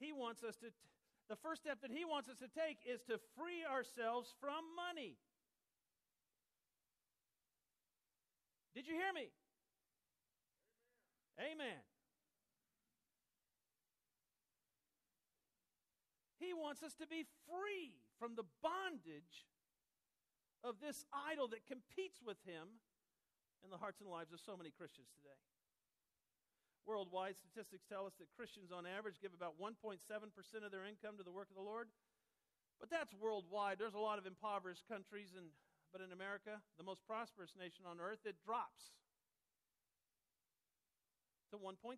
He 0.00 0.16
wants 0.16 0.42
us 0.42 0.56
to, 0.64 0.72
t- 0.72 0.93
the 1.28 1.36
first 1.36 1.62
step 1.62 1.80
that 1.82 1.90
he 1.90 2.04
wants 2.04 2.28
us 2.28 2.36
to 2.38 2.48
take 2.48 2.78
is 2.84 3.00
to 3.08 3.18
free 3.36 3.64
ourselves 3.64 4.34
from 4.40 4.64
money. 4.76 5.16
Did 8.74 8.86
you 8.86 8.94
hear 8.94 9.12
me? 9.14 9.30
Amen. 11.38 11.54
Amen. 11.56 11.82
He 16.38 16.52
wants 16.52 16.82
us 16.82 16.92
to 17.00 17.06
be 17.06 17.24
free 17.48 17.96
from 18.18 18.34
the 18.36 18.44
bondage 18.60 19.48
of 20.62 20.76
this 20.80 21.04
idol 21.12 21.48
that 21.48 21.64
competes 21.64 22.20
with 22.20 22.36
him 22.44 22.80
in 23.64 23.70
the 23.70 23.78
hearts 23.78 24.00
and 24.00 24.10
lives 24.10 24.32
of 24.32 24.40
so 24.40 24.56
many 24.56 24.70
Christians 24.70 25.08
today. 25.16 25.40
Worldwide 26.84 27.40
statistics 27.40 27.88
tell 27.88 28.04
us 28.04 28.12
that 28.20 28.28
Christians 28.36 28.68
on 28.68 28.84
average 28.84 29.16
give 29.24 29.32
about 29.32 29.56
1.7% 29.56 29.98
of 29.98 30.70
their 30.70 30.84
income 30.84 31.16
to 31.16 31.24
the 31.24 31.32
work 31.32 31.48
of 31.48 31.56
the 31.56 31.64
Lord. 31.64 31.88
But 32.76 32.92
that's 32.92 33.16
worldwide. 33.16 33.80
There's 33.80 33.96
a 33.96 34.02
lot 34.02 34.20
of 34.20 34.28
impoverished 34.28 34.84
countries, 34.84 35.32
and, 35.32 35.48
but 35.92 36.04
in 36.04 36.12
America, 36.12 36.60
the 36.76 36.84
most 36.84 37.00
prosperous 37.08 37.56
nation 37.56 37.88
on 37.88 37.96
earth, 38.00 38.20
it 38.28 38.36
drops 38.44 38.92
to 41.52 41.56
1.6%. 41.56 41.96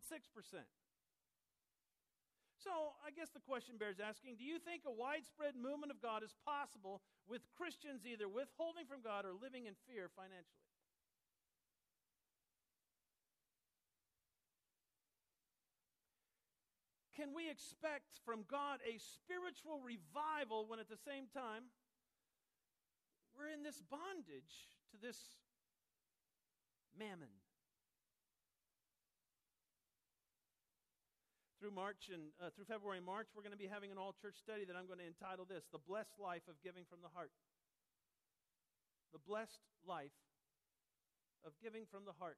So, 2.67 2.99
I 3.07 3.15
guess 3.15 3.31
the 3.31 3.43
question 3.43 3.79
bears 3.79 4.03
asking 4.03 4.37
do 4.37 4.45
you 4.45 4.59
think 4.59 4.83
a 4.87 4.93
widespread 4.93 5.55
movement 5.55 5.95
of 5.95 6.03
God 6.03 6.27
is 6.27 6.35
possible 6.43 7.03
with 7.31 7.47
Christians 7.55 8.03
either 8.03 8.27
withholding 8.27 8.91
from 8.91 9.07
God 9.07 9.23
or 9.23 9.39
living 9.39 9.71
in 9.71 9.79
fear 9.87 10.11
financially? 10.11 10.66
Can 17.17 17.33
we 17.33 17.49
expect 17.49 18.21
from 18.29 18.45
God 18.45 18.85
a 18.85 19.01
spiritual 19.01 19.81
revival 19.81 20.69
when 20.69 20.77
at 20.77 20.93
the 20.93 21.01
same 21.01 21.33
time 21.33 21.73
we're 23.33 23.49
in 23.49 23.65
this 23.65 23.81
bondage 23.81 24.69
to 24.93 25.01
this 25.01 25.17
mammon? 26.93 27.33
Through 31.57 31.73
March 31.73 32.13
and 32.13 32.37
uh, 32.37 32.53
through 32.53 32.69
February 32.69 33.01
and 33.01 33.09
March, 33.09 33.33
we're 33.33 33.41
going 33.41 33.57
to 33.57 33.59
be 33.59 33.65
having 33.65 33.89
an 33.89 33.97
all 33.97 34.13
church 34.13 34.37
study 34.37 34.69
that 34.69 34.77
I'm 34.77 34.85
going 34.85 35.01
to 35.01 35.09
entitle 35.09 35.49
this 35.49 35.65
The 35.73 35.81
Blessed 35.81 36.21
Life 36.21 36.45
of 36.53 36.61
Giving 36.61 36.85
from 36.85 37.01
the 37.01 37.09
Heart. 37.17 37.33
The 39.17 39.25
Blessed 39.25 39.65
Life 39.89 40.13
of 41.49 41.57
Giving 41.65 41.89
from 41.89 42.05
the 42.05 42.13
Heart. 42.21 42.37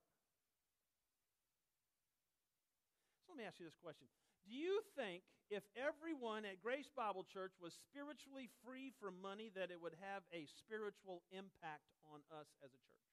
So 3.27 3.35
let 3.35 3.43
me 3.43 3.43
ask 3.43 3.59
you 3.59 3.67
this 3.67 3.75
question 3.75 4.07
do 4.47 4.55
you 4.55 4.81
think 4.97 5.23
if 5.49 5.65
everyone 5.73 6.45
at 6.45 6.61
Grace 6.61 6.93
Bible 6.93 7.25
Church 7.25 7.57
was 7.57 7.73
spiritually 7.73 8.53
free 8.65 8.93
from 9.01 9.17
money, 9.21 9.49
that 9.57 9.73
it 9.73 9.81
would 9.81 9.97
have 10.05 10.23
a 10.29 10.45
spiritual 10.45 11.25
impact 11.33 11.89
on 12.05 12.21
us 12.29 12.53
as 12.61 12.69
a 12.71 12.83
church? 12.85 13.09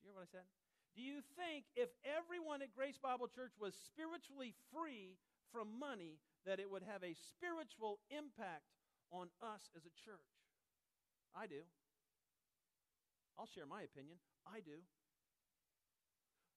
Do 0.00 0.08
you 0.08 0.12
hear 0.12 0.16
what 0.16 0.24
I 0.24 0.32
said? 0.32 0.48
Do 0.96 1.02
you 1.04 1.20
think 1.36 1.68
if 1.76 1.92
everyone 2.02 2.64
at 2.64 2.74
Grace 2.74 2.98
Bible 2.98 3.28
Church 3.28 3.52
was 3.60 3.76
spiritually 3.76 4.56
free 4.72 5.20
from 5.52 5.78
money, 5.78 6.18
that 6.48 6.58
it 6.58 6.70
would 6.70 6.82
have 6.82 7.04
a 7.04 7.14
spiritual 7.14 8.00
impact 8.10 8.72
on 9.12 9.28
us 9.44 9.68
as 9.76 9.84
a 9.84 9.94
church? 9.94 10.32
I 11.36 11.46
do. 11.46 11.62
I'll 13.38 13.46
share 13.46 13.68
my 13.68 13.84
opinion. 13.84 14.18
I 14.48 14.60
do. 14.60 14.82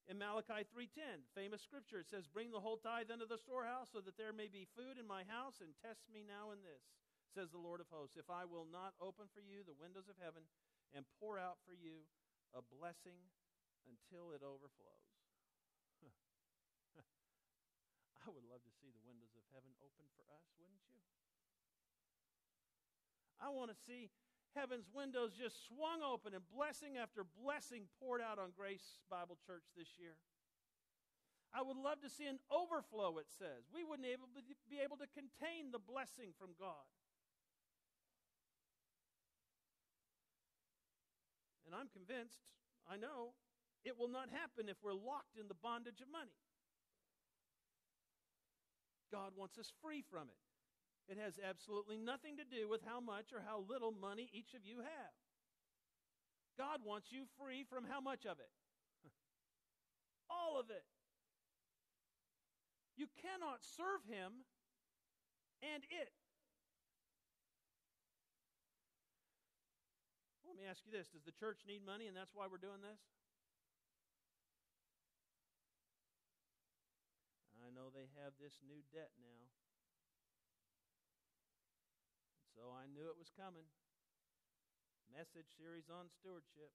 In 0.08 0.20
Malachi 0.20 0.68
3:10, 0.68 1.24
famous 1.34 1.62
scripture, 1.62 2.00
it 2.00 2.10
says, 2.10 2.28
"Bring 2.28 2.52
the 2.52 2.60
whole 2.60 2.78
tithe 2.78 3.10
into 3.10 3.26
the 3.26 3.38
storehouse 3.38 3.90
so 3.92 4.02
that 4.02 4.18
there 4.18 4.34
may 4.34 4.48
be 4.48 4.66
food 4.66 4.98
in 4.98 5.08
my 5.08 5.24
house 5.24 5.62
and 5.62 5.78
test 5.80 6.10
me 6.10 6.24
now 6.24 6.52
in 6.52 6.62
this." 6.62 6.84
Says 7.34 7.52
the 7.52 7.58
Lord 7.58 7.80
of 7.80 7.88
hosts, 7.88 8.18
"If 8.18 8.30
I 8.30 8.44
will 8.46 8.66
not 8.66 8.96
open 9.00 9.30
for 9.30 9.40
you 9.40 9.64
the 9.64 9.74
windows 9.74 10.10
of 10.10 10.18
heaven 10.18 10.50
and 10.92 11.10
pour 11.20 11.40
out 11.40 11.62
for 11.64 11.74
you 11.74 12.06
a 12.54 12.62
blessing 12.62 13.32
until 13.88 14.32
it 14.32 14.44
overflows." 14.44 15.16
I 18.26 18.30
would 18.30 18.44
love 18.44 18.64
to 18.64 18.72
see 18.72 18.92
the 18.92 19.00
windows 19.00 19.36
of 19.36 19.44
heaven 19.54 19.74
open 19.80 20.10
for 20.16 20.30
us, 20.32 20.52
wouldn't 20.58 20.84
you? 20.90 21.00
I 23.40 23.50
want 23.50 23.72
to 23.72 23.76
see 23.76 24.12
heaven's 24.56 24.88
windows 24.94 25.34
just 25.34 25.66
swung 25.68 26.02
open 26.02 26.34
and 26.34 26.46
blessing 26.54 26.98
after 26.98 27.26
blessing 27.26 27.90
poured 28.00 28.22
out 28.22 28.38
on 28.38 28.54
Grace 28.56 29.02
Bible 29.10 29.38
Church 29.46 29.66
this 29.78 29.98
year. 29.98 30.16
I 31.54 31.62
would 31.62 31.78
love 31.78 32.02
to 32.02 32.10
see 32.10 32.26
an 32.26 32.42
overflow, 32.50 33.22
it 33.22 33.30
says. 33.30 33.70
We 33.70 33.86
wouldn't 33.86 34.10
able 34.10 34.26
be 34.34 34.82
able 34.82 34.98
to 34.98 35.10
contain 35.14 35.70
the 35.70 35.82
blessing 35.82 36.34
from 36.34 36.58
God. 36.58 36.90
And 41.66 41.74
I'm 41.78 41.90
convinced, 41.94 42.42
I 42.90 42.98
know, 42.98 43.38
it 43.86 43.98
will 43.98 44.10
not 44.10 44.30
happen 44.30 44.70
if 44.70 44.78
we're 44.82 44.98
locked 44.98 45.38
in 45.38 45.48
the 45.48 45.58
bondage 45.58 46.02
of 46.02 46.10
money. 46.10 46.38
God 49.12 49.34
wants 49.38 49.58
us 49.58 49.70
free 49.82 50.02
from 50.02 50.30
it. 50.30 50.42
It 51.10 51.18
has 51.20 51.36
absolutely 51.38 51.98
nothing 51.98 52.38
to 52.38 52.48
do 52.48 52.70
with 52.70 52.82
how 52.88 53.00
much 53.00 53.34
or 53.36 53.44
how 53.44 53.66
little 53.68 53.92
money 53.92 54.30
each 54.32 54.54
of 54.56 54.64
you 54.64 54.80
have. 54.80 55.14
God 56.58 56.80
wants 56.86 57.12
you 57.12 57.26
free 57.36 57.66
from 57.68 57.84
how 57.84 58.00
much 58.00 58.26
of 58.26 58.40
it? 58.40 58.52
All 60.30 60.60
of 60.60 60.70
it. 60.70 60.86
You 62.96 63.08
cannot 63.20 63.66
serve 63.66 64.06
Him 64.08 64.46
and 65.60 65.84
it. 65.90 66.14
Well, 70.44 70.56
let 70.56 70.62
me 70.62 70.70
ask 70.70 70.86
you 70.86 70.94
this 70.94 71.10
Does 71.10 71.26
the 71.26 71.36
church 71.36 71.66
need 71.68 71.84
money 71.84 72.08
and 72.08 72.16
that's 72.16 72.32
why 72.32 72.46
we're 72.48 72.62
doing 72.62 72.80
this? 72.80 73.02
I 77.60 77.72
know 77.72 77.90
they 77.90 78.12
have 78.22 78.38
this 78.38 78.60
new 78.62 78.84
debt 78.94 79.12
now. 79.18 79.63
So 82.64 82.72
I 82.72 82.88
knew 82.88 83.12
it 83.12 83.20
was 83.20 83.28
coming. 83.36 83.68
Message 85.12 85.52
series 85.60 85.92
on 85.92 86.08
stewardship. 86.08 86.72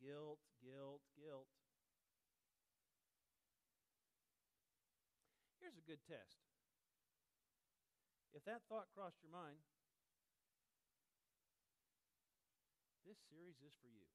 Guilt, 0.00 0.40
guilt, 0.64 1.04
guilt. 1.12 1.52
Here's 5.60 5.76
a 5.76 5.84
good 5.84 6.00
test. 6.08 6.40
If 8.32 8.48
that 8.48 8.64
thought 8.72 8.88
crossed 8.96 9.20
your 9.20 9.28
mind, 9.28 9.60
this 13.04 13.20
series 13.28 13.60
is 13.60 13.76
for 13.84 13.92
you. 13.92 14.08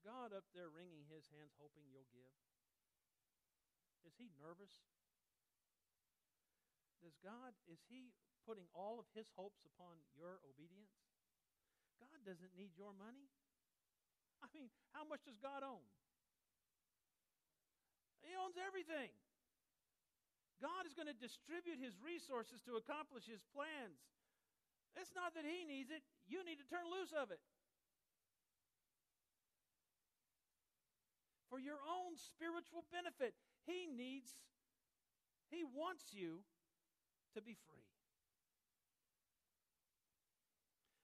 God 0.00 0.32
up 0.32 0.48
there 0.56 0.72
wringing 0.72 1.04
his 1.08 1.28
hands, 1.32 1.52
hoping 1.60 1.84
you'll 1.92 2.08
give? 2.12 2.34
Is 4.08 4.16
he 4.16 4.32
nervous? 4.40 4.72
Does 7.04 7.16
God, 7.20 7.56
is 7.68 7.80
he 7.88 8.12
putting 8.44 8.68
all 8.72 9.00
of 9.00 9.08
his 9.12 9.28
hopes 9.36 9.64
upon 9.64 10.00
your 10.16 10.40
obedience? 10.44 10.92
God 12.00 12.20
doesn't 12.24 12.56
need 12.56 12.72
your 12.76 12.96
money. 12.96 13.28
I 14.40 14.48
mean, 14.56 14.72
how 14.96 15.04
much 15.04 15.24
does 15.28 15.36
God 15.36 15.60
own? 15.60 15.84
He 18.24 18.32
owns 18.36 18.56
everything. 18.56 19.12
God 20.60 20.84
is 20.84 20.92
going 20.92 21.08
to 21.08 21.16
distribute 21.16 21.80
his 21.80 21.96
resources 22.00 22.60
to 22.68 22.76
accomplish 22.76 23.24
his 23.24 23.40
plans. 23.52 24.00
It's 24.96 25.12
not 25.16 25.32
that 25.36 25.48
he 25.48 25.64
needs 25.64 25.88
it, 25.88 26.04
you 26.28 26.44
need 26.44 26.60
to 26.60 26.68
turn 26.68 26.84
loose 26.88 27.16
of 27.16 27.32
it. 27.32 27.40
For 31.50 31.58
your 31.58 31.82
own 31.82 32.14
spiritual 32.14 32.86
benefit. 32.94 33.34
He 33.66 33.90
needs, 33.90 34.30
He 35.50 35.66
wants 35.66 36.14
you 36.14 36.46
to 37.34 37.42
be 37.42 37.58
free. 37.66 37.90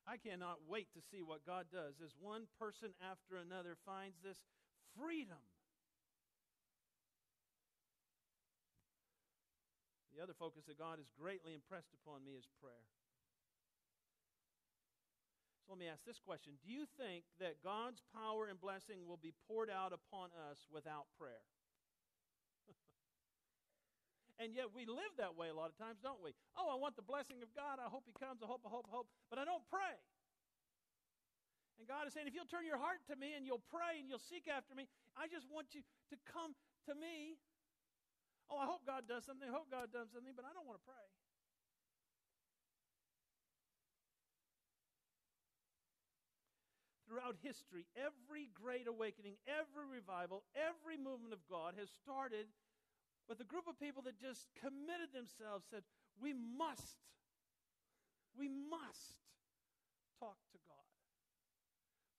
I 0.06 0.16
cannot 0.22 0.62
wait 0.70 0.86
to 0.94 1.02
see 1.02 1.20
what 1.20 1.42
God 1.42 1.66
does 1.74 1.98
as 1.98 2.14
one 2.14 2.46
person 2.62 2.94
after 3.02 3.42
another 3.42 3.74
finds 3.82 4.22
this 4.22 4.38
freedom. 4.94 5.42
The 10.14 10.22
other 10.22 10.32
focus 10.32 10.64
that 10.70 10.78
God 10.78 11.02
has 11.02 11.10
greatly 11.18 11.52
impressed 11.52 11.92
upon 11.92 12.24
me 12.24 12.38
is 12.38 12.46
prayer. 12.62 12.86
So 15.66 15.74
let 15.74 15.82
me 15.82 15.90
ask 15.90 16.06
this 16.06 16.22
question 16.22 16.54
Do 16.62 16.70
you 16.70 16.86
think 16.94 17.26
that 17.42 17.58
God's 17.58 17.98
power 18.14 18.46
and 18.46 18.54
blessing 18.54 19.02
will 19.02 19.18
be 19.18 19.34
poured 19.50 19.66
out 19.66 19.90
upon 19.90 20.30
us 20.46 20.62
without 20.70 21.10
prayer? 21.18 21.42
and 24.38 24.54
yet 24.54 24.70
we 24.70 24.86
live 24.86 25.10
that 25.18 25.34
way 25.34 25.50
a 25.50 25.56
lot 25.58 25.74
of 25.74 25.76
times, 25.76 25.98
don't 25.98 26.22
we? 26.22 26.38
Oh, 26.54 26.70
I 26.70 26.78
want 26.78 26.94
the 26.94 27.02
blessing 27.02 27.42
of 27.42 27.50
God. 27.50 27.82
I 27.82 27.90
hope 27.90 28.06
He 28.06 28.14
comes. 28.14 28.46
I 28.46 28.46
hope, 28.46 28.62
I 28.62 28.70
hope, 28.70 28.86
I 28.86 28.94
hope. 28.94 29.10
But 29.26 29.42
I 29.42 29.44
don't 29.44 29.66
pray. 29.66 29.98
And 31.82 31.90
God 31.90 32.06
is 32.06 32.14
saying, 32.14 32.30
if 32.30 32.34
you'll 32.38 32.46
turn 32.46 32.62
your 32.62 32.78
heart 32.78 33.02
to 33.10 33.18
me 33.18 33.34
and 33.34 33.42
you'll 33.42 33.66
pray 33.68 33.98
and 33.98 34.06
you'll 34.06 34.22
seek 34.22 34.46
after 34.46 34.70
me, 34.72 34.86
I 35.18 35.26
just 35.26 35.50
want 35.50 35.74
you 35.74 35.82
to 36.14 36.16
come 36.30 36.54
to 36.86 36.94
me. 36.94 37.42
Oh, 38.46 38.62
I 38.62 38.70
hope 38.70 38.86
God 38.86 39.10
does 39.10 39.26
something. 39.26 39.50
I 39.50 39.52
hope 39.52 39.66
God 39.66 39.90
does 39.90 40.14
something, 40.14 40.30
but 40.32 40.46
I 40.46 40.54
don't 40.54 40.64
want 40.64 40.78
to 40.78 40.86
pray. 40.86 41.04
Throughout 47.16 47.40
history, 47.40 47.88
every 47.96 48.52
great 48.52 48.84
awakening, 48.84 49.40
every 49.48 49.88
revival, 49.88 50.44
every 50.52 51.00
movement 51.00 51.32
of 51.32 51.40
God 51.48 51.72
has 51.80 51.88
started 51.88 52.44
with 53.24 53.40
a 53.40 53.48
group 53.48 53.64
of 53.64 53.80
people 53.80 54.04
that 54.04 54.20
just 54.20 54.44
committed 54.60 55.16
themselves, 55.16 55.64
said, 55.72 55.80
We 56.20 56.36
must, 56.36 57.00
we 58.36 58.52
must 58.52 59.16
talk 60.20 60.36
to 60.52 60.60
God. 60.68 60.92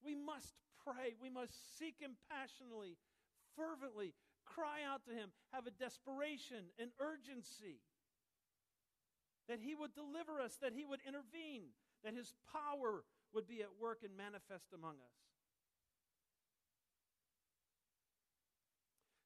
We 0.01 0.17
must 0.17 0.57
pray. 0.81 1.13
We 1.21 1.29
must 1.29 1.53
seek 1.77 2.01
Him 2.01 2.17
passionately, 2.33 2.97
fervently, 3.53 4.17
cry 4.49 4.81
out 4.81 5.05
to 5.05 5.13
Him, 5.13 5.29
have 5.53 5.69
a 5.69 5.77
desperation, 5.77 6.73
an 6.81 6.89
urgency 6.97 7.85
that 9.45 9.61
He 9.61 9.77
would 9.77 9.93
deliver 9.93 10.41
us, 10.41 10.57
that 10.65 10.73
He 10.73 10.89
would 10.89 11.05
intervene, 11.05 11.69
that 12.01 12.17
His 12.17 12.33
power 12.49 13.05
would 13.33 13.47
be 13.47 13.61
at 13.61 13.71
work 13.79 14.01
and 14.03 14.15
manifest 14.15 14.73
among 14.73 14.95
us. 15.03 15.17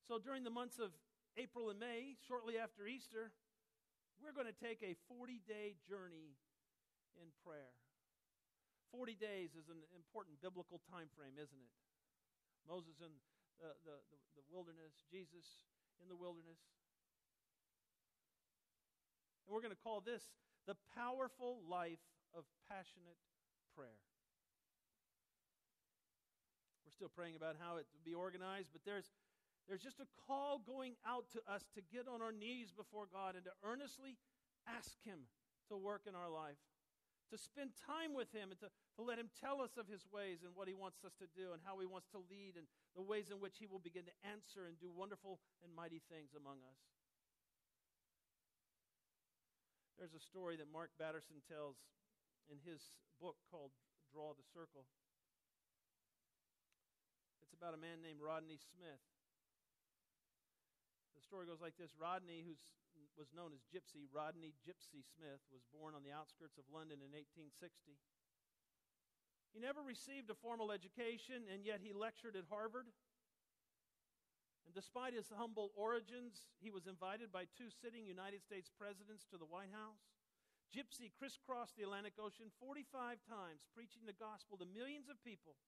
So 0.07 0.19
during 0.19 0.43
the 0.43 0.51
months 0.51 0.79
of 0.79 0.91
April 1.37 1.71
and 1.71 1.79
May, 1.79 2.19
shortly 2.27 2.59
after 2.59 2.83
Easter, 2.83 3.31
we're 4.19 4.35
going 4.35 4.49
to 4.49 4.59
take 4.59 4.83
a 4.83 4.99
40 5.07 5.39
day 5.47 5.79
journey 5.87 6.35
in 7.15 7.31
prayer. 7.47 7.71
40 8.91 9.15
days 9.15 9.55
is 9.55 9.71
an 9.71 9.79
important 9.95 10.43
biblical 10.43 10.83
time 10.91 11.07
frame, 11.15 11.39
isn't 11.39 11.63
it? 11.63 11.73
Moses 12.67 12.99
in 12.99 13.15
the, 13.63 13.71
the, 13.87 13.95
the, 14.11 14.19
the 14.35 14.43
wilderness, 14.51 14.99
Jesus 15.07 15.63
in 16.03 16.11
the 16.11 16.19
wilderness. 16.19 16.59
And 19.47 19.55
we're 19.55 19.63
going 19.63 19.73
to 19.73 19.79
call 19.79 20.03
this 20.03 20.27
the 20.67 20.75
powerful 20.91 21.63
life 21.63 22.03
of 22.35 22.43
passionate 22.67 23.17
prayer. 23.75 23.99
We're 26.85 26.95
still 26.95 27.11
praying 27.11 27.35
about 27.35 27.55
how 27.59 27.77
it 27.77 27.87
would 27.95 28.05
be 28.05 28.13
organized, 28.13 28.69
but 28.73 28.81
there's 28.85 29.09
there's 29.69 29.81
just 29.81 30.01
a 30.01 30.09
call 30.27 30.59
going 30.65 30.97
out 31.05 31.29
to 31.37 31.39
us 31.45 31.63
to 31.77 31.81
get 31.93 32.09
on 32.09 32.21
our 32.21 32.33
knees 32.33 32.73
before 32.73 33.05
God 33.07 33.37
and 33.37 33.45
to 33.45 33.53
earnestly 33.61 34.17
ask 34.65 34.97
Him 35.05 35.29
to 35.69 35.77
work 35.77 36.09
in 36.09 36.17
our 36.17 36.27
life, 36.27 36.59
to 37.29 37.37
spend 37.37 37.77
time 37.77 38.11
with 38.11 38.33
Him, 38.33 38.51
and 38.51 38.59
to, 38.59 38.67
to 38.97 39.01
let 39.05 39.21
Him 39.21 39.29
tell 39.39 39.61
us 39.61 39.77
of 39.77 39.87
His 39.87 40.03
ways 40.09 40.41
and 40.43 40.51
what 40.57 40.67
He 40.67 40.75
wants 40.75 41.05
us 41.05 41.13
to 41.21 41.29
do 41.31 41.53
and 41.53 41.61
how 41.63 41.77
He 41.79 41.87
wants 41.87 42.09
to 42.11 42.19
lead 42.27 42.57
and 42.57 42.65
the 42.97 43.05
ways 43.05 43.29
in 43.29 43.39
which 43.39 43.61
He 43.61 43.69
will 43.69 43.79
begin 43.79 44.03
to 44.09 44.15
answer 44.25 44.67
and 44.67 44.75
do 44.81 44.91
wonderful 44.91 45.39
and 45.63 45.71
mighty 45.71 46.01
things 46.09 46.33
among 46.33 46.59
us. 46.67 46.81
There's 49.95 50.17
a 50.17 50.19
story 50.19 50.57
that 50.57 50.67
Mark 50.73 50.89
Batterson 50.97 51.45
tells 51.45 51.77
in 52.49 52.57
his 52.63 52.81
book 53.19 53.37
called 53.49 53.75
Draw 54.09 54.33
the 54.33 54.47
Circle. 54.55 54.87
It's 57.43 57.53
about 57.53 57.75
a 57.75 57.81
man 57.81 58.01
named 58.01 58.23
Rodney 58.23 58.57
Smith. 58.57 59.03
The 61.13 61.21
story 61.21 61.45
goes 61.45 61.61
like 61.61 61.77
this 61.77 61.93
Rodney, 61.99 62.41
who 62.41 62.57
was 63.19 63.29
known 63.35 63.53
as 63.53 63.61
Gypsy, 63.69 64.07
Rodney 64.09 64.55
Gypsy 64.65 65.03
Smith, 65.03 65.43
was 65.51 65.61
born 65.69 65.93
on 65.93 66.01
the 66.01 66.15
outskirts 66.15 66.57
of 66.57 66.65
London 66.71 67.03
in 67.03 67.11
1860. 67.13 67.99
He 69.51 69.59
never 69.59 69.83
received 69.83 70.31
a 70.31 70.37
formal 70.39 70.71
education, 70.71 71.43
and 71.51 71.67
yet 71.67 71.83
he 71.83 71.91
lectured 71.91 72.39
at 72.39 72.47
Harvard. 72.47 72.87
And 74.65 74.71
despite 74.71 75.11
his 75.11 75.27
humble 75.27 75.75
origins, 75.75 76.47
he 76.63 76.71
was 76.71 76.87
invited 76.87 77.31
by 77.35 77.51
two 77.59 77.67
sitting 77.67 78.07
United 78.07 78.39
States 78.41 78.71
presidents 78.71 79.27
to 79.27 79.37
the 79.37 79.49
White 79.49 79.75
House. 79.75 79.99
Gypsy 80.71 81.11
crisscrossed 81.11 81.75
the 81.75 81.83
Atlantic 81.83 82.15
Ocean 82.15 82.47
45 82.63 83.19
times, 83.27 83.67
preaching 83.75 84.07
the 84.07 84.15
gospel 84.15 84.55
to 84.55 84.65
millions 84.65 85.11
of 85.11 85.19
people. 85.19 85.59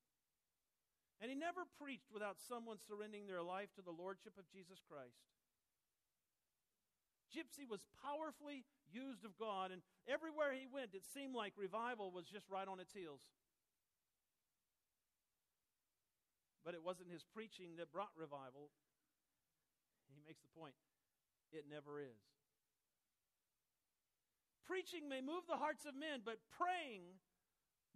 And 1.20 1.28
he 1.28 1.36
never 1.36 1.68
preached 1.76 2.08
without 2.08 2.40
someone 2.40 2.80
surrendering 2.80 3.28
their 3.28 3.44
life 3.44 3.72
to 3.76 3.84
the 3.84 3.92
lordship 3.92 4.40
of 4.40 4.48
Jesus 4.48 4.80
Christ. 4.80 5.20
Gypsy 7.36 7.68
was 7.68 7.84
powerfully 8.00 8.64
used 8.88 9.26
of 9.26 9.36
God, 9.36 9.76
and 9.76 9.82
everywhere 10.08 10.56
he 10.56 10.70
went, 10.70 10.96
it 10.96 11.04
seemed 11.04 11.36
like 11.36 11.54
revival 11.58 12.12
was 12.12 12.30
just 12.30 12.48
right 12.48 12.68
on 12.68 12.80
its 12.80 12.94
heels. 12.94 13.28
But 16.64 16.76
it 16.76 16.84
wasn't 16.86 17.12
his 17.12 17.26
preaching 17.28 17.76
that 17.76 17.92
brought 17.92 18.16
revival. 18.16 18.72
He 20.16 20.22
makes 20.24 20.40
the 20.40 20.54
point 20.56 20.78
it 21.52 21.66
never 21.70 22.00
is. 22.00 22.22
Preaching 24.68 25.10
may 25.10 25.20
move 25.20 25.44
the 25.48 25.60
hearts 25.60 25.86
of 25.86 25.96
men, 25.96 26.24
but 26.24 26.40
praying 26.56 27.20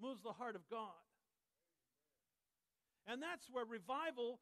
moves 0.02 0.22
the 0.22 0.36
heart 0.36 0.56
of 0.56 0.68
God. 0.70 1.00
And 3.08 3.24
that's 3.24 3.48
where 3.48 3.64
revival 3.64 4.40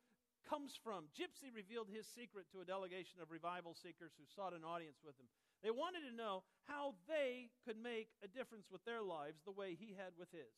comes 0.49 0.73
from. 0.78 1.09
Gypsy 1.13 1.53
revealed 1.53 1.89
his 1.89 2.05
secret 2.09 2.49
to 2.53 2.61
a 2.61 2.69
delegation 2.69 3.21
of 3.21 3.30
revival 3.30 3.73
seekers 3.73 4.13
who 4.17 4.26
sought 4.26 4.53
an 4.53 4.65
audience 4.65 5.01
with 5.05 5.17
him. 5.17 5.30
They 5.61 5.73
wanted 5.73 6.05
to 6.05 6.13
know 6.13 6.45
how 6.69 6.97
they 7.09 7.53
could 7.65 7.78
make 7.78 8.09
a 8.21 8.30
difference 8.30 8.69
with 8.69 8.86
their 8.86 9.01
lives 9.01 9.41
the 9.41 9.53
way 9.53 9.78
he 9.78 9.97
had 9.97 10.13
with 10.17 10.30
his. 10.34 10.53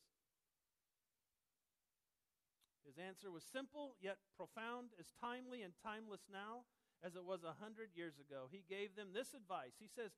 His 2.84 2.96
answer 2.96 3.28
was 3.28 3.44
simple 3.44 3.96
yet 4.00 4.16
profound, 4.36 4.96
as 4.96 5.12
timely 5.20 5.60
and 5.60 5.76
timeless 5.84 6.24
now 6.32 6.64
as 7.04 7.14
it 7.14 7.24
was 7.24 7.44
a 7.44 7.60
hundred 7.62 7.94
years 7.94 8.16
ago. 8.18 8.48
He 8.50 8.64
gave 8.64 8.96
them 8.96 9.12
this 9.12 9.36
advice. 9.36 9.76
He 9.78 9.86
says, 9.86 10.16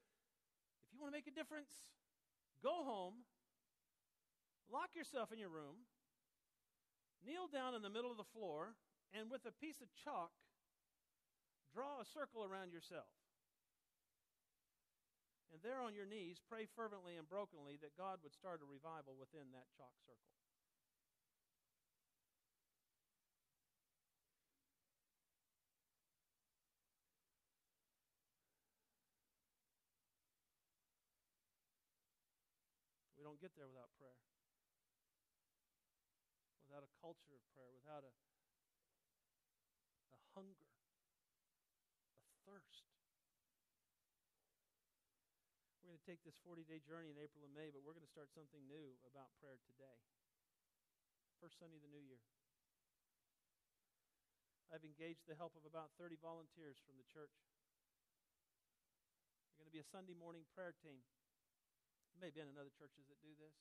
you 1.00 1.08
want 1.08 1.16
to 1.16 1.24
make 1.24 1.32
a 1.32 1.32
difference, 1.32 1.72
go 2.60 2.84
home, 2.84 3.24
lock 4.68 4.92
yourself 4.92 5.32
in 5.32 5.40
your 5.40 5.48
room, 5.48 5.88
kneel 7.24 7.48
down 7.48 7.72
in 7.72 7.80
the 7.80 7.88
middle 7.88 8.12
of 8.12 8.20
the 8.20 8.28
floor, 8.36 8.76
and 9.16 9.32
with 9.32 9.48
a 9.48 9.54
piece 9.64 9.80
of 9.80 9.88
chalk, 9.96 10.36
draw 11.72 12.04
a 12.04 12.04
circle 12.04 12.44
around 12.44 12.68
yourself. 12.68 13.08
And 15.48 15.64
there 15.64 15.80
on 15.80 15.96
your 15.96 16.04
knees, 16.04 16.36
pray 16.36 16.68
fervently 16.68 17.16
and 17.16 17.24
brokenly 17.24 17.80
that 17.80 17.96
God 17.96 18.20
would 18.20 18.36
start 18.36 18.60
a 18.60 18.68
revival 18.68 19.16
within 19.16 19.48
that 19.56 19.72
chalk 19.72 19.96
circle. 20.04 20.30
We 33.20 33.26
get 33.40 33.56
there 33.56 33.72
without 33.72 33.88
prayer, 33.96 34.20
without 36.68 36.84
a 36.84 36.92
culture 37.00 37.32
of 37.32 37.40
prayer, 37.56 37.72
without 37.72 38.04
a 38.04 38.12
hunger, 40.36 40.68
a 42.28 42.36
thirst. 42.44 42.84
We're 45.80 45.96
going 45.96 46.04
to 46.04 46.04
take 46.04 46.20
this 46.20 46.36
40 46.44 46.68
day 46.68 46.84
journey 46.84 47.08
in 47.08 47.16
April 47.16 47.40
and 47.40 47.56
May, 47.56 47.72
but 47.72 47.80
we're 47.80 47.96
going 47.96 48.04
to 48.04 48.12
start 48.12 48.28
something 48.28 48.60
new 48.68 48.92
about 49.08 49.32
prayer 49.40 49.56
today. 49.64 49.96
First 51.40 51.56
Sunday 51.56 51.80
of 51.80 51.84
the 51.88 51.88
new 51.88 52.04
year. 52.04 52.20
I've 54.68 54.84
engaged 54.84 55.24
the 55.24 55.34
help 55.34 55.56
of 55.56 55.64
about 55.64 55.96
30 55.96 56.20
volunteers 56.20 56.76
from 56.84 56.94
the 57.00 57.08
church. 57.08 57.32
We're 59.56 59.64
going 59.64 59.72
to 59.72 59.74
be 59.74 59.82
a 59.82 59.88
Sunday 59.88 60.14
morning 60.14 60.46
prayer 60.52 60.76
team. 60.76 61.00
May 62.20 62.28
be 62.28 62.44
in 62.44 62.52
other 62.60 62.68
churches 62.76 63.08
that 63.08 63.16
do 63.24 63.32
this. 63.40 63.56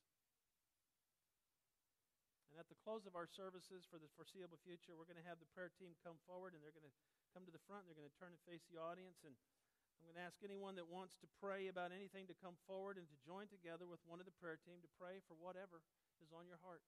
And 2.51 2.59
at 2.59 2.67
the 2.67 2.75
close 2.83 3.07
of 3.07 3.15
our 3.15 3.23
services 3.23 3.87
for 3.87 3.95
the 3.95 4.11
foreseeable 4.19 4.59
future, 4.67 4.99
we're 4.99 5.07
going 5.07 5.21
to 5.21 5.29
have 5.31 5.39
the 5.39 5.47
prayer 5.55 5.71
team 5.71 5.95
come 6.03 6.19
forward 6.27 6.51
and 6.51 6.59
they're 6.59 6.75
going 6.75 6.83
to 6.83 6.97
come 7.31 7.47
to 7.47 7.55
the 7.55 7.63
front 7.69 7.87
they're 7.87 7.95
going 7.95 8.09
to 8.09 8.19
turn 8.19 8.35
and 8.35 8.41
face 8.43 8.67
the 8.67 8.75
audience. 8.75 9.23
And 9.23 9.31
I'm 9.95 10.11
going 10.11 10.19
to 10.19 10.27
ask 10.27 10.35
anyone 10.43 10.75
that 10.75 10.91
wants 10.91 11.15
to 11.23 11.27
pray 11.39 11.71
about 11.71 11.95
anything 11.95 12.27
to 12.27 12.35
come 12.35 12.59
forward 12.67 12.99
and 12.99 13.07
to 13.07 13.17
join 13.23 13.47
together 13.47 13.87
with 13.87 14.03
one 14.03 14.19
of 14.19 14.27
the 14.27 14.35
prayer 14.43 14.59
team 14.59 14.83
to 14.83 14.91
pray 14.99 15.23
for 15.23 15.39
whatever 15.39 15.79
is 16.19 16.35
on 16.35 16.43
your 16.43 16.59
heart. 16.59 16.83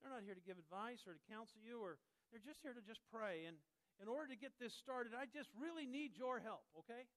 They're 0.00 0.12
not 0.12 0.24
here 0.24 0.36
to 0.36 0.44
give 0.44 0.60
advice 0.60 1.04
or 1.08 1.16
to 1.16 1.22
counsel 1.28 1.60
you, 1.64 1.80
or 1.80 1.96
they're 2.28 2.44
just 2.44 2.60
here 2.60 2.76
to 2.76 2.84
just 2.84 3.00
pray. 3.08 3.48
And 3.48 3.56
in 4.00 4.08
order 4.08 4.28
to 4.28 4.36
get 4.36 4.52
this 4.60 4.76
started, 4.76 5.16
I 5.16 5.24
just 5.28 5.48
really 5.56 5.88
need 5.88 6.12
your 6.16 6.44
help, 6.44 6.68
okay? 6.84 7.08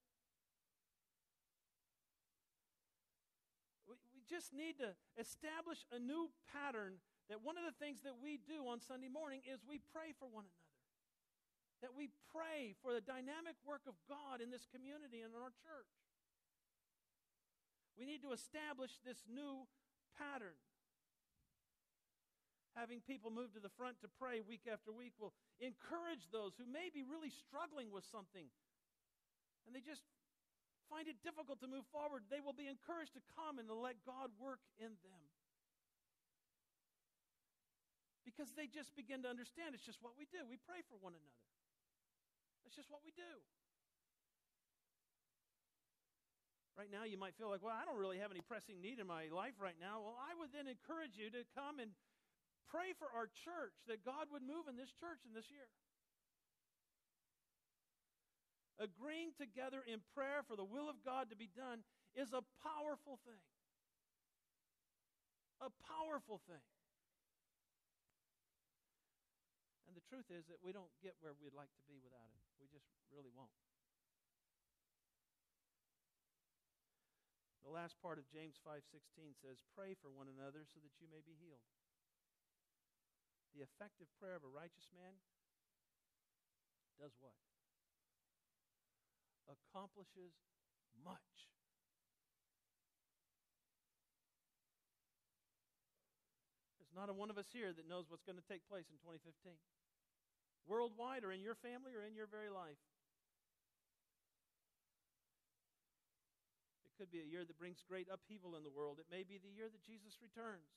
Just 4.28 4.52
need 4.52 4.78
to 4.84 4.92
establish 5.16 5.88
a 5.90 6.00
new 6.00 6.30
pattern 6.52 7.00
that 7.32 7.44
one 7.44 7.56
of 7.56 7.64
the 7.64 7.76
things 7.76 8.04
that 8.04 8.20
we 8.20 8.40
do 8.40 8.68
on 8.68 8.80
Sunday 8.80 9.12
morning 9.12 9.44
is 9.44 9.64
we 9.64 9.80
pray 9.92 10.12
for 10.16 10.28
one 10.28 10.48
another. 10.48 10.76
That 11.84 11.94
we 11.96 12.10
pray 12.32 12.76
for 12.84 12.92
the 12.92 13.04
dynamic 13.04 13.56
work 13.64 13.88
of 13.88 13.96
God 14.08 14.44
in 14.44 14.50
this 14.50 14.66
community 14.68 15.22
and 15.22 15.36
in 15.36 15.40
our 15.40 15.54
church. 15.62 15.92
We 17.96 18.06
need 18.06 18.22
to 18.26 18.34
establish 18.34 18.98
this 19.04 19.26
new 19.28 19.68
pattern. 20.18 20.58
Having 22.74 23.06
people 23.06 23.34
move 23.34 23.54
to 23.58 23.62
the 23.62 23.74
front 23.74 24.02
to 24.06 24.10
pray 24.10 24.42
week 24.42 24.70
after 24.70 24.94
week 24.94 25.18
will 25.18 25.34
encourage 25.58 26.30
those 26.30 26.54
who 26.58 26.66
may 26.66 26.94
be 26.94 27.02
really 27.02 27.34
struggling 27.34 27.90
with 27.90 28.06
something 28.06 28.50
and 29.68 29.76
they 29.76 29.84
just 29.84 30.08
find 30.90 31.08
it 31.08 31.20
difficult 31.24 31.60
to 31.62 31.70
move 31.70 31.86
forward, 31.92 32.28
they 32.28 32.40
will 32.42 32.56
be 32.56 32.68
encouraged 32.68 33.14
to 33.16 33.24
come 33.36 33.60
and 33.60 33.68
to 33.68 33.78
let 33.78 34.00
God 34.04 34.32
work 34.40 34.60
in 34.80 34.96
them. 35.04 35.24
Because 38.28 38.52
they 38.56 38.68
just 38.68 38.92
begin 38.96 39.24
to 39.24 39.30
understand 39.32 39.72
it's 39.72 39.88
just 39.88 40.04
what 40.04 40.20
we 40.20 40.28
do. 40.28 40.44
We 40.48 40.60
pray 40.68 40.84
for 40.88 41.00
one 41.00 41.16
another. 41.16 41.46
That's 42.64 42.76
just 42.76 42.92
what 42.92 43.02
we 43.08 43.16
do. 43.16 43.34
Right 46.76 46.92
now, 46.92 47.08
you 47.08 47.18
might 47.18 47.34
feel 47.40 47.50
like, 47.50 47.66
well, 47.66 47.74
I 47.74 47.88
don't 47.88 47.98
really 47.98 48.22
have 48.22 48.30
any 48.30 48.44
pressing 48.44 48.84
need 48.84 49.00
in 49.02 49.08
my 49.08 49.34
life 49.34 49.58
right 49.58 49.80
now. 49.82 50.04
Well, 50.04 50.20
I 50.20 50.38
would 50.38 50.54
then 50.54 50.70
encourage 50.70 51.18
you 51.18 51.34
to 51.34 51.42
come 51.58 51.82
and 51.82 51.90
Pray 52.68 52.92
for 53.00 53.08
our 53.16 53.32
church 53.32 53.80
that 53.88 54.04
God 54.04 54.28
would 54.36 54.44
move 54.44 54.68
in 54.68 54.76
this 54.76 54.92
church 54.92 55.24
in 55.24 55.32
this 55.32 55.48
year. 55.48 55.72
Agreeing 58.78 59.34
together 59.34 59.82
in 59.82 60.06
prayer 60.14 60.46
for 60.46 60.56
the 60.56 60.66
will 60.66 60.86
of 60.86 61.02
God 61.02 61.30
to 61.34 61.36
be 61.36 61.50
done 61.50 61.82
is 62.14 62.30
a 62.30 62.46
powerful 62.62 63.18
thing. 63.26 63.42
A 65.62 65.74
powerful 65.90 66.38
thing. 66.46 66.62
And 69.90 69.98
the 69.98 70.06
truth 70.06 70.30
is 70.30 70.46
that 70.54 70.62
we 70.62 70.70
don't 70.70 70.94
get 71.02 71.18
where 71.18 71.34
we'd 71.34 71.58
like 71.58 71.74
to 71.74 71.84
be 71.90 71.98
without 71.98 72.30
it. 72.30 72.44
We 72.62 72.70
just 72.70 72.86
really 73.10 73.34
won't. 73.34 73.50
The 77.66 77.74
last 77.74 78.00
part 78.00 78.22
of 78.22 78.30
James 78.30 78.56
5:16 78.64 79.34
says, 79.34 79.60
"Pray 79.74 79.94
for 79.96 80.10
one 80.10 80.30
another 80.30 80.64
so 80.66 80.80
that 80.80 81.02
you 81.02 81.08
may 81.08 81.22
be 81.22 81.36
healed." 81.36 81.66
The 83.54 83.62
effective 83.62 84.08
prayer 84.20 84.36
of 84.36 84.44
a 84.44 84.48
righteous 84.48 84.92
man 84.92 85.20
does 86.98 87.18
what? 87.18 87.34
Accomplishes 89.48 90.36
much. 91.04 91.48
There's 96.78 96.94
not 96.94 97.10
a 97.10 97.14
one 97.14 97.30
of 97.30 97.38
us 97.38 97.48
here 97.52 97.72
that 97.72 97.88
knows 97.88 98.06
what's 98.10 98.24
going 98.24 98.38
to 98.38 98.48
take 98.48 98.68
place 98.68 98.92
in 98.92 99.00
2015 99.00 99.56
worldwide 100.68 101.24
or 101.24 101.32
in 101.32 101.42
your 101.42 101.56
family 101.56 101.96
or 101.96 102.04
in 102.04 102.14
your 102.14 102.28
very 102.28 102.52
life. 102.52 102.78
It 106.84 106.92
could 107.00 107.10
be 107.10 107.24
a 107.24 107.28
year 107.28 107.48
that 107.48 107.58
brings 107.58 107.80
great 107.88 108.12
upheaval 108.12 108.60
in 108.60 108.68
the 108.68 108.74
world. 108.74 109.00
It 109.00 109.08
may 109.08 109.24
be 109.24 109.40
the 109.40 109.50
year 109.50 109.72
that 109.72 109.82
Jesus 109.82 110.20
returns. 110.20 110.68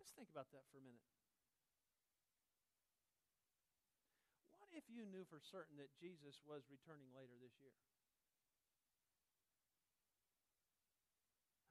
Just 0.00 0.16
think 0.16 0.32
about 0.32 0.48
that 0.56 0.64
for 0.72 0.80
a 0.80 0.84
minute. 0.84 1.04
What 4.56 4.65
if 4.76 4.86
you 4.92 5.08
knew 5.08 5.24
for 5.26 5.40
certain 5.40 5.80
that 5.80 5.90
Jesus 5.96 6.44
was 6.44 6.68
returning 6.68 7.08
later 7.16 7.34
this 7.40 7.56
year? 7.58 7.72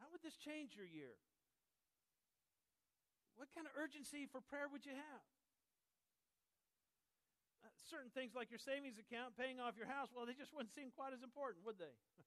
How 0.01 0.09
would 0.09 0.25
this 0.25 0.35
change 0.35 0.73
your 0.73 0.89
year? 0.89 1.15
what 3.35 3.51
kind 3.51 3.67
of 3.67 3.75
urgency 3.75 4.25
for 4.31 4.39
prayer 4.39 4.71
would 4.71 4.87
you 4.87 4.95
have? 4.95 5.23
Uh, 7.63 7.71
certain 7.91 8.07
things 8.15 8.31
like 8.31 8.47
your 8.47 8.59
savings 8.59 8.95
account, 8.95 9.35
paying 9.35 9.59
off 9.59 9.75
your 9.75 9.91
house, 9.91 10.09
well, 10.15 10.23
they 10.23 10.35
just 10.35 10.55
wouldn't 10.55 10.71
seem 10.71 10.91
quite 10.95 11.11
as 11.11 11.19
important, 11.21 11.67
would 11.67 11.75
they? 11.75 11.91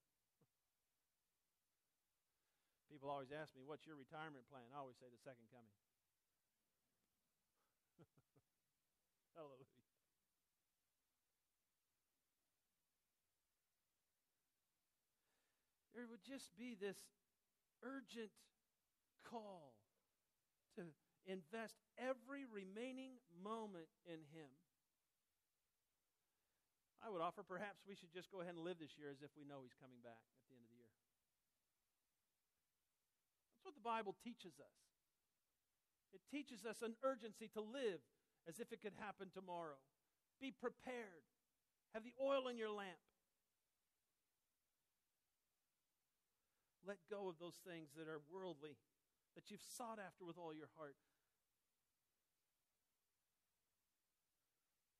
People 2.93 3.09
always 3.09 3.33
ask 3.33 3.53
me, 3.57 3.65
What's 3.65 3.85
your 3.89 3.97
retirement 3.97 4.45
plan? 4.49 4.69
I 4.73 4.77
always 4.81 4.97
say 5.01 5.09
the 5.09 5.21
second 5.21 5.49
coming. 5.49 5.73
Hallelujah. 9.37 9.65
There 15.97 16.08
would 16.19 16.27
just 16.27 16.51
be 16.59 16.75
this 16.75 16.97
urgent 17.83 18.31
call 19.23 19.71
to 20.75 20.83
invest 21.23 21.79
every 21.95 22.43
remaining 22.43 23.23
moment 23.31 23.87
in 24.03 24.19
Him. 24.35 24.51
I 26.99 27.07
would 27.07 27.23
offer 27.23 27.43
perhaps 27.47 27.87
we 27.87 27.95
should 27.95 28.11
just 28.11 28.27
go 28.27 28.43
ahead 28.43 28.59
and 28.59 28.67
live 28.67 28.83
this 28.83 28.99
year 28.99 29.07
as 29.07 29.23
if 29.23 29.31
we 29.39 29.47
know 29.47 29.63
He's 29.63 29.77
coming 29.79 30.03
back 30.03 30.19
at 30.19 30.43
the 30.43 30.59
end 30.59 30.63
of 30.67 30.67
the 30.67 30.75
year. 30.75 30.91
That's 33.55 33.71
what 33.71 33.79
the 33.79 33.85
Bible 33.85 34.15
teaches 34.19 34.59
us. 34.59 34.79
It 36.11 36.19
teaches 36.27 36.67
us 36.67 36.83
an 36.83 36.99
urgency 36.99 37.47
to 37.55 37.63
live 37.63 38.03
as 38.43 38.59
if 38.59 38.75
it 38.75 38.83
could 38.83 38.97
happen 38.99 39.31
tomorrow. 39.31 39.79
Be 40.41 40.51
prepared. 40.51 41.23
Have 41.93 42.03
the 42.03 42.17
oil 42.19 42.51
in 42.51 42.57
your 42.57 42.71
lamp. 42.73 42.99
Let 46.89 46.97
go 47.05 47.29
of 47.29 47.37
those 47.37 47.61
things 47.61 47.93
that 48.01 48.09
are 48.09 48.17
worldly 48.33 48.73
that 49.37 49.53
you've 49.53 49.61
sought 49.61 50.01
after 50.01 50.25
with 50.25 50.41
all 50.41 50.57
your 50.57 50.73
heart. 50.73 50.97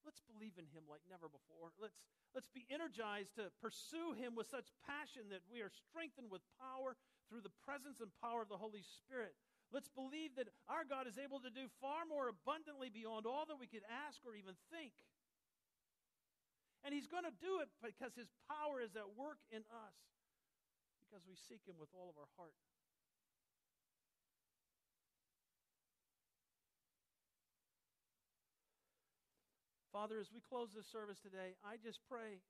Let's 0.06 0.22
believe 0.22 0.54
in 0.62 0.70
him 0.70 0.86
like 0.86 1.02
never 1.10 1.26
before. 1.26 1.74
Let's, 1.82 1.98
let's 2.38 2.54
be 2.54 2.70
energized 2.70 3.42
to 3.42 3.50
pursue 3.58 4.14
him 4.14 4.38
with 4.38 4.46
such 4.54 4.70
passion 4.86 5.34
that 5.34 5.42
we 5.50 5.66
are 5.66 5.74
strengthened 5.74 6.30
with 6.30 6.46
power 6.62 6.94
through 7.26 7.42
the 7.42 7.58
presence 7.66 8.06
and 8.06 8.14
power 8.22 8.46
of 8.46 8.54
the 8.54 8.62
Holy 8.62 8.86
Spirit. 8.86 9.34
Let's 9.74 9.90
believe 9.90 10.38
that 10.38 10.54
our 10.70 10.86
God 10.86 11.10
is 11.10 11.18
able 11.18 11.42
to 11.42 11.50
do 11.50 11.74
far 11.82 12.06
more 12.06 12.30
abundantly 12.30 12.94
beyond 12.94 13.26
all 13.26 13.50
that 13.50 13.58
we 13.58 13.66
could 13.66 13.86
ask 13.90 14.22
or 14.30 14.38
even 14.38 14.54
think. 14.70 14.94
And 16.86 16.94
he's 16.94 17.10
going 17.10 17.26
to 17.26 17.34
do 17.42 17.66
it 17.66 17.70
because 17.82 18.14
his 18.14 18.30
power 18.46 18.78
is 18.78 18.94
at 18.94 19.18
work 19.18 19.42
in 19.50 19.66
us, 19.74 19.98
because 21.10 21.26
we 21.26 21.34
seek 21.34 21.66
him 21.66 21.74
with 21.82 21.90
all 21.98 22.06
of 22.06 22.22
our 22.22 22.30
heart. 22.38 22.54
Father, 29.90 30.22
as 30.22 30.30
we 30.30 30.38
close 30.38 30.70
this 30.70 30.86
service 30.86 31.18
today, 31.18 31.58
I 31.66 31.82
just 31.82 31.98
pray. 32.06 32.46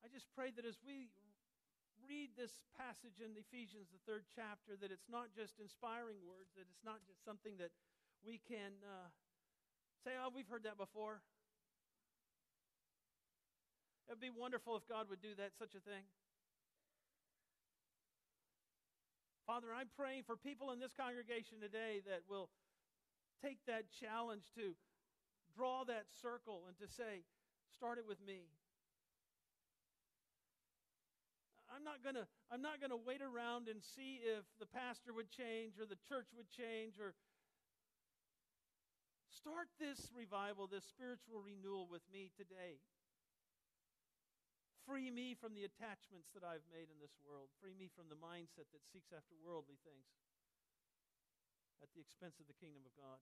I 0.00 0.08
just 0.08 0.24
pray 0.32 0.48
that 0.56 0.64
as 0.64 0.80
we 0.80 1.12
read 2.08 2.32
this 2.40 2.56
passage 2.72 3.20
in 3.20 3.36
Ephesians, 3.36 3.92
the 3.92 4.00
third 4.08 4.24
chapter, 4.32 4.80
that 4.80 4.88
it's 4.88 5.12
not 5.12 5.28
just 5.36 5.60
inspiring 5.60 6.24
words, 6.24 6.56
that 6.56 6.64
it's 6.72 6.82
not 6.82 7.04
just 7.04 7.20
something 7.20 7.60
that 7.60 7.70
we 8.24 8.40
can 8.48 8.80
uh, 8.80 9.12
say, 10.02 10.16
oh, 10.16 10.32
we've 10.32 10.48
heard 10.48 10.64
that 10.64 10.80
before. 10.80 11.20
It 14.10 14.18
would 14.18 14.26
be 14.26 14.34
wonderful 14.34 14.74
if 14.74 14.82
God 14.90 15.06
would 15.06 15.22
do 15.22 15.38
that, 15.38 15.54
such 15.54 15.78
a 15.78 15.82
thing. 15.86 16.02
Father, 19.46 19.70
I'm 19.70 19.86
praying 19.94 20.26
for 20.26 20.34
people 20.34 20.74
in 20.74 20.82
this 20.82 20.90
congregation 20.90 21.62
today 21.62 22.02
that 22.10 22.26
will 22.26 22.50
take 23.38 23.62
that 23.70 23.86
challenge 23.94 24.50
to 24.58 24.74
draw 25.54 25.86
that 25.86 26.10
circle 26.10 26.66
and 26.66 26.74
to 26.82 26.90
say, 26.90 27.22
start 27.70 28.02
it 28.02 28.06
with 28.10 28.18
me. 28.18 28.50
I'm 31.70 31.86
not 31.86 32.02
going 32.02 32.18
to 32.18 32.26
I'm 32.50 32.66
not 32.66 32.82
going 32.82 32.90
to 32.90 32.98
wait 32.98 33.22
around 33.22 33.70
and 33.70 33.78
see 33.78 34.18
if 34.26 34.42
the 34.58 34.66
pastor 34.66 35.14
would 35.14 35.30
change 35.30 35.78
or 35.78 35.86
the 35.86 36.02
church 36.10 36.26
would 36.34 36.50
change 36.50 36.98
or 36.98 37.14
start 39.30 39.70
this 39.78 40.10
revival, 40.10 40.66
this 40.66 40.82
spiritual 40.82 41.46
renewal 41.46 41.86
with 41.86 42.02
me 42.10 42.34
today. 42.34 42.82
Free 44.88 45.12
me 45.12 45.36
from 45.36 45.52
the 45.52 45.68
attachments 45.68 46.32
that 46.32 46.42
I've 46.42 46.64
made 46.72 46.88
in 46.88 46.98
this 46.98 47.14
world. 47.20 47.52
Free 47.60 47.76
me 47.76 47.92
from 47.92 48.08
the 48.08 48.18
mindset 48.18 48.68
that 48.72 48.88
seeks 48.90 49.12
after 49.12 49.36
worldly 49.38 49.76
things 49.84 50.08
at 51.80 51.92
the 51.92 52.00
expense 52.00 52.36
of 52.40 52.48
the 52.48 52.56
kingdom 52.56 52.84
of 52.84 52.92
God. 52.96 53.20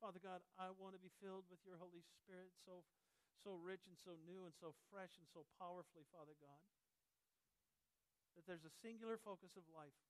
Father 0.00 0.22
God, 0.22 0.40
I 0.56 0.72
want 0.80 0.96
to 0.96 1.02
be 1.02 1.12
filled 1.20 1.44
with 1.52 1.60
your 1.62 1.76
Holy 1.76 2.00
Spirit 2.00 2.56
so, 2.64 2.88
so 3.44 3.60
rich 3.60 3.84
and 3.84 4.00
so 4.00 4.16
new 4.24 4.48
and 4.48 4.54
so 4.56 4.72
fresh 4.88 5.12
and 5.20 5.28
so 5.28 5.44
powerfully, 5.60 6.08
Father 6.08 6.32
God, 6.40 6.62
that 8.32 8.48
there's 8.48 8.64
a 8.64 8.72
singular 8.80 9.20
focus 9.20 9.60
of 9.60 9.68
life. 9.76 10.00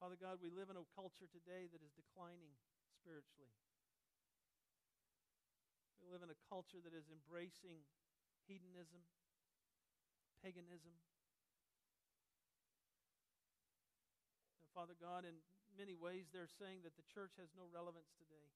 Father 0.00 0.16
God, 0.16 0.40
we 0.40 0.48
live 0.48 0.72
in 0.72 0.80
a 0.80 0.92
culture 0.96 1.28
today 1.28 1.68
that 1.68 1.84
is 1.84 1.92
declining 1.92 2.56
spiritually. 2.96 3.52
We 6.00 6.08
live 6.08 6.24
in 6.24 6.32
a 6.32 6.40
culture 6.48 6.80
that 6.80 6.96
is 6.96 7.12
embracing 7.12 7.84
hedonism, 8.48 9.04
paganism. 10.40 10.96
And 14.56 14.68
Father 14.72 14.96
God, 14.96 15.28
in 15.28 15.36
many 15.76 15.92
ways, 15.92 16.32
they're 16.32 16.48
saying 16.48 16.88
that 16.88 16.96
the 16.96 17.04
church 17.04 17.36
has 17.36 17.52
no 17.52 17.68
relevance 17.68 18.08
today. 18.16 18.48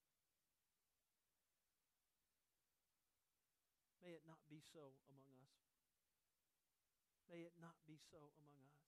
May 4.01 4.17
it 4.17 4.25
not 4.25 4.41
be 4.49 4.65
so 4.65 4.97
among 5.09 5.29
us. 5.45 5.53
May 7.29 7.45
it 7.45 7.57
not 7.61 7.77
be 7.85 8.01
so 8.09 8.21
among 8.41 8.57
us. 8.65 8.81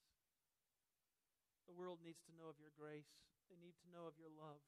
The 1.68 1.76
world 1.76 2.00
needs 2.00 2.24
to 2.24 2.36
know 2.36 2.48
of 2.48 2.60
your 2.60 2.72
grace. 2.72 3.08
They 3.52 3.56
need 3.60 3.76
to 3.84 3.88
know 3.92 4.08
of 4.08 4.16
your 4.16 4.32
love. 4.32 4.64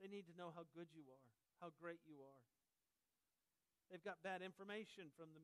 They 0.00 0.08
need 0.08 0.24
to 0.32 0.36
know 0.36 0.52
how 0.52 0.64
good 0.72 0.88
you 0.92 1.04
are 1.08 1.43
how 1.60 1.74
great 1.80 2.00
you 2.06 2.18
are. 2.22 2.42
They've 3.90 4.02
got 4.02 4.24
bad 4.24 4.42
information 4.42 5.12
from 5.14 5.30
the, 5.36 5.42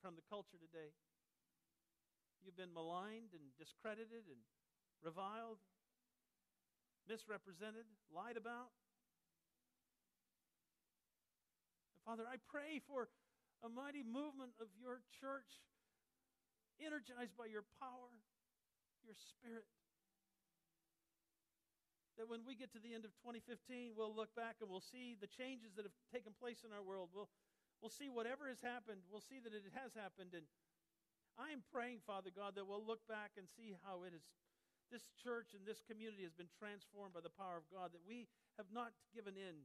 from 0.00 0.16
the 0.16 0.26
culture 0.26 0.58
today. 0.58 0.90
You've 2.42 2.58
been 2.58 2.74
maligned 2.74 3.36
and 3.36 3.54
discredited 3.54 4.26
and 4.26 4.40
reviled, 4.98 5.62
misrepresented, 7.06 7.86
lied 8.10 8.34
about. 8.34 8.74
Father, 12.02 12.26
I 12.26 12.42
pray 12.50 12.82
for 12.82 13.06
a 13.62 13.70
mighty 13.70 14.02
movement 14.02 14.58
of 14.58 14.66
your 14.74 15.06
church, 15.22 15.62
energized 16.82 17.38
by 17.38 17.46
your 17.46 17.62
power, 17.78 18.10
your 19.06 19.14
spirit. 19.14 19.70
That 22.20 22.28
when 22.28 22.44
we 22.44 22.52
get 22.52 22.68
to 22.76 22.82
the 22.82 22.92
end 22.92 23.08
of 23.08 23.16
2015, 23.24 23.96
we'll 23.96 24.12
look 24.12 24.32
back 24.36 24.60
and 24.60 24.68
we'll 24.68 24.84
see 24.84 25.16
the 25.16 25.30
changes 25.30 25.72
that 25.80 25.88
have 25.88 25.96
taken 26.12 26.36
place 26.36 26.60
in 26.60 26.70
our 26.70 26.84
world. 26.84 27.08
We'll, 27.16 27.32
we'll 27.80 27.94
see 27.94 28.12
whatever 28.12 28.52
has 28.52 28.60
happened. 28.60 29.08
We'll 29.08 29.24
see 29.24 29.40
that 29.40 29.56
it 29.56 29.64
has 29.72 29.96
happened. 29.96 30.36
And 30.36 30.44
I 31.40 31.56
am 31.56 31.64
praying, 31.72 32.04
Father 32.04 32.28
God, 32.28 32.52
that 32.60 32.68
we'll 32.68 32.84
look 32.84 33.00
back 33.08 33.40
and 33.40 33.48
see 33.48 33.72
how 33.80 34.04
it 34.04 34.12
is. 34.12 34.24
This 34.92 35.08
church 35.16 35.56
and 35.56 35.64
this 35.64 35.80
community 35.80 36.20
has 36.20 36.36
been 36.36 36.52
transformed 36.52 37.16
by 37.16 37.24
the 37.24 37.32
power 37.32 37.56
of 37.56 37.64
God, 37.72 37.96
that 37.96 38.04
we 38.04 38.28
have 38.60 38.68
not 38.68 38.92
given 39.16 39.40
in 39.40 39.64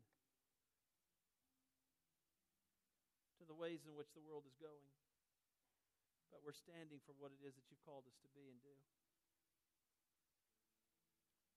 to 3.35 3.43
the 3.43 3.51
ways 3.51 3.83
in 3.83 3.91
which 3.99 4.07
the 4.15 4.23
world 4.23 4.47
is 4.47 4.55
going, 4.55 4.87
but 6.31 6.39
we're 6.47 6.55
standing 6.55 7.03
for 7.03 7.11
what 7.19 7.35
it 7.35 7.43
is 7.43 7.59
that 7.59 7.67
you've 7.67 7.83
called 7.83 8.07
us 8.07 8.15
to 8.23 8.31
be 8.31 8.47
and 8.47 8.55
do. 8.63 8.71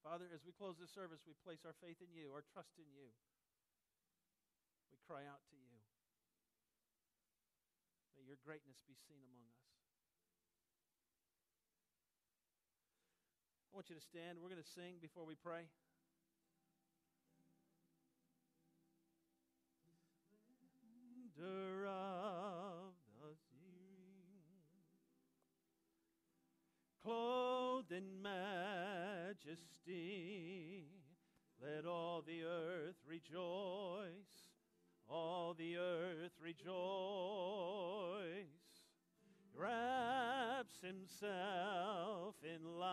Father, 0.01 0.25
as 0.33 0.41
we 0.41 0.49
close 0.49 0.81
this 0.81 0.89
service, 0.89 1.21
we 1.29 1.37
place 1.45 1.61
our 1.61 1.77
faith 1.77 2.01
in 2.01 2.09
you, 2.09 2.33
our 2.33 2.41
trust 2.41 2.73
in 2.81 2.89
you. 2.89 3.13
We 4.89 4.97
cry 5.05 5.29
out 5.29 5.45
to 5.53 5.55
you. 5.55 5.77
May 8.17 8.25
your 8.25 8.41
greatness 8.41 8.81
be 8.89 8.97
seen 8.97 9.21
among 9.21 9.45
us. 9.45 9.61
I 13.69 13.77
want 13.77 13.93
you 13.93 13.95
to 13.95 14.01
stand. 14.01 14.41
We're 14.41 14.49
going 14.49 14.61
to 14.61 14.73
sing 14.73 14.97
before 14.97 15.23
we 15.23 15.37
pray. 15.37 15.69
Majesty, 29.51 30.85
let 31.61 31.85
all 31.85 32.23
the 32.25 32.43
earth 32.43 32.95
rejoice, 33.07 34.47
all 35.09 35.53
the 35.57 35.77
earth 35.77 36.31
rejoice. 36.41 36.71
Wraps 39.53 40.79
himself 40.81 42.35
in 42.43 42.79
light, 42.79 42.87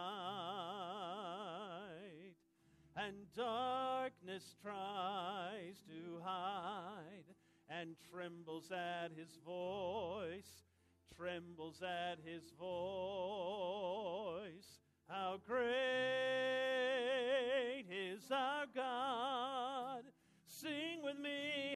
and 2.97 3.15
darkness 3.37 4.57
tries 4.61 5.77
to 5.87 6.21
hide, 6.23 7.25
and 7.71 7.97
trembles 8.13 8.73
at 8.73 9.13
his 9.17 9.39
voice, 9.47 10.65
trembles 11.17 11.83
at 11.83 12.19
his 12.25 12.53
voice. 12.59 12.79
How 15.09 15.39
great 15.47 15.65
is 17.91 18.31
our 18.31 18.67
God! 18.75 20.03
Sing 20.47 21.03
with 21.03 21.19
me. 21.19 21.59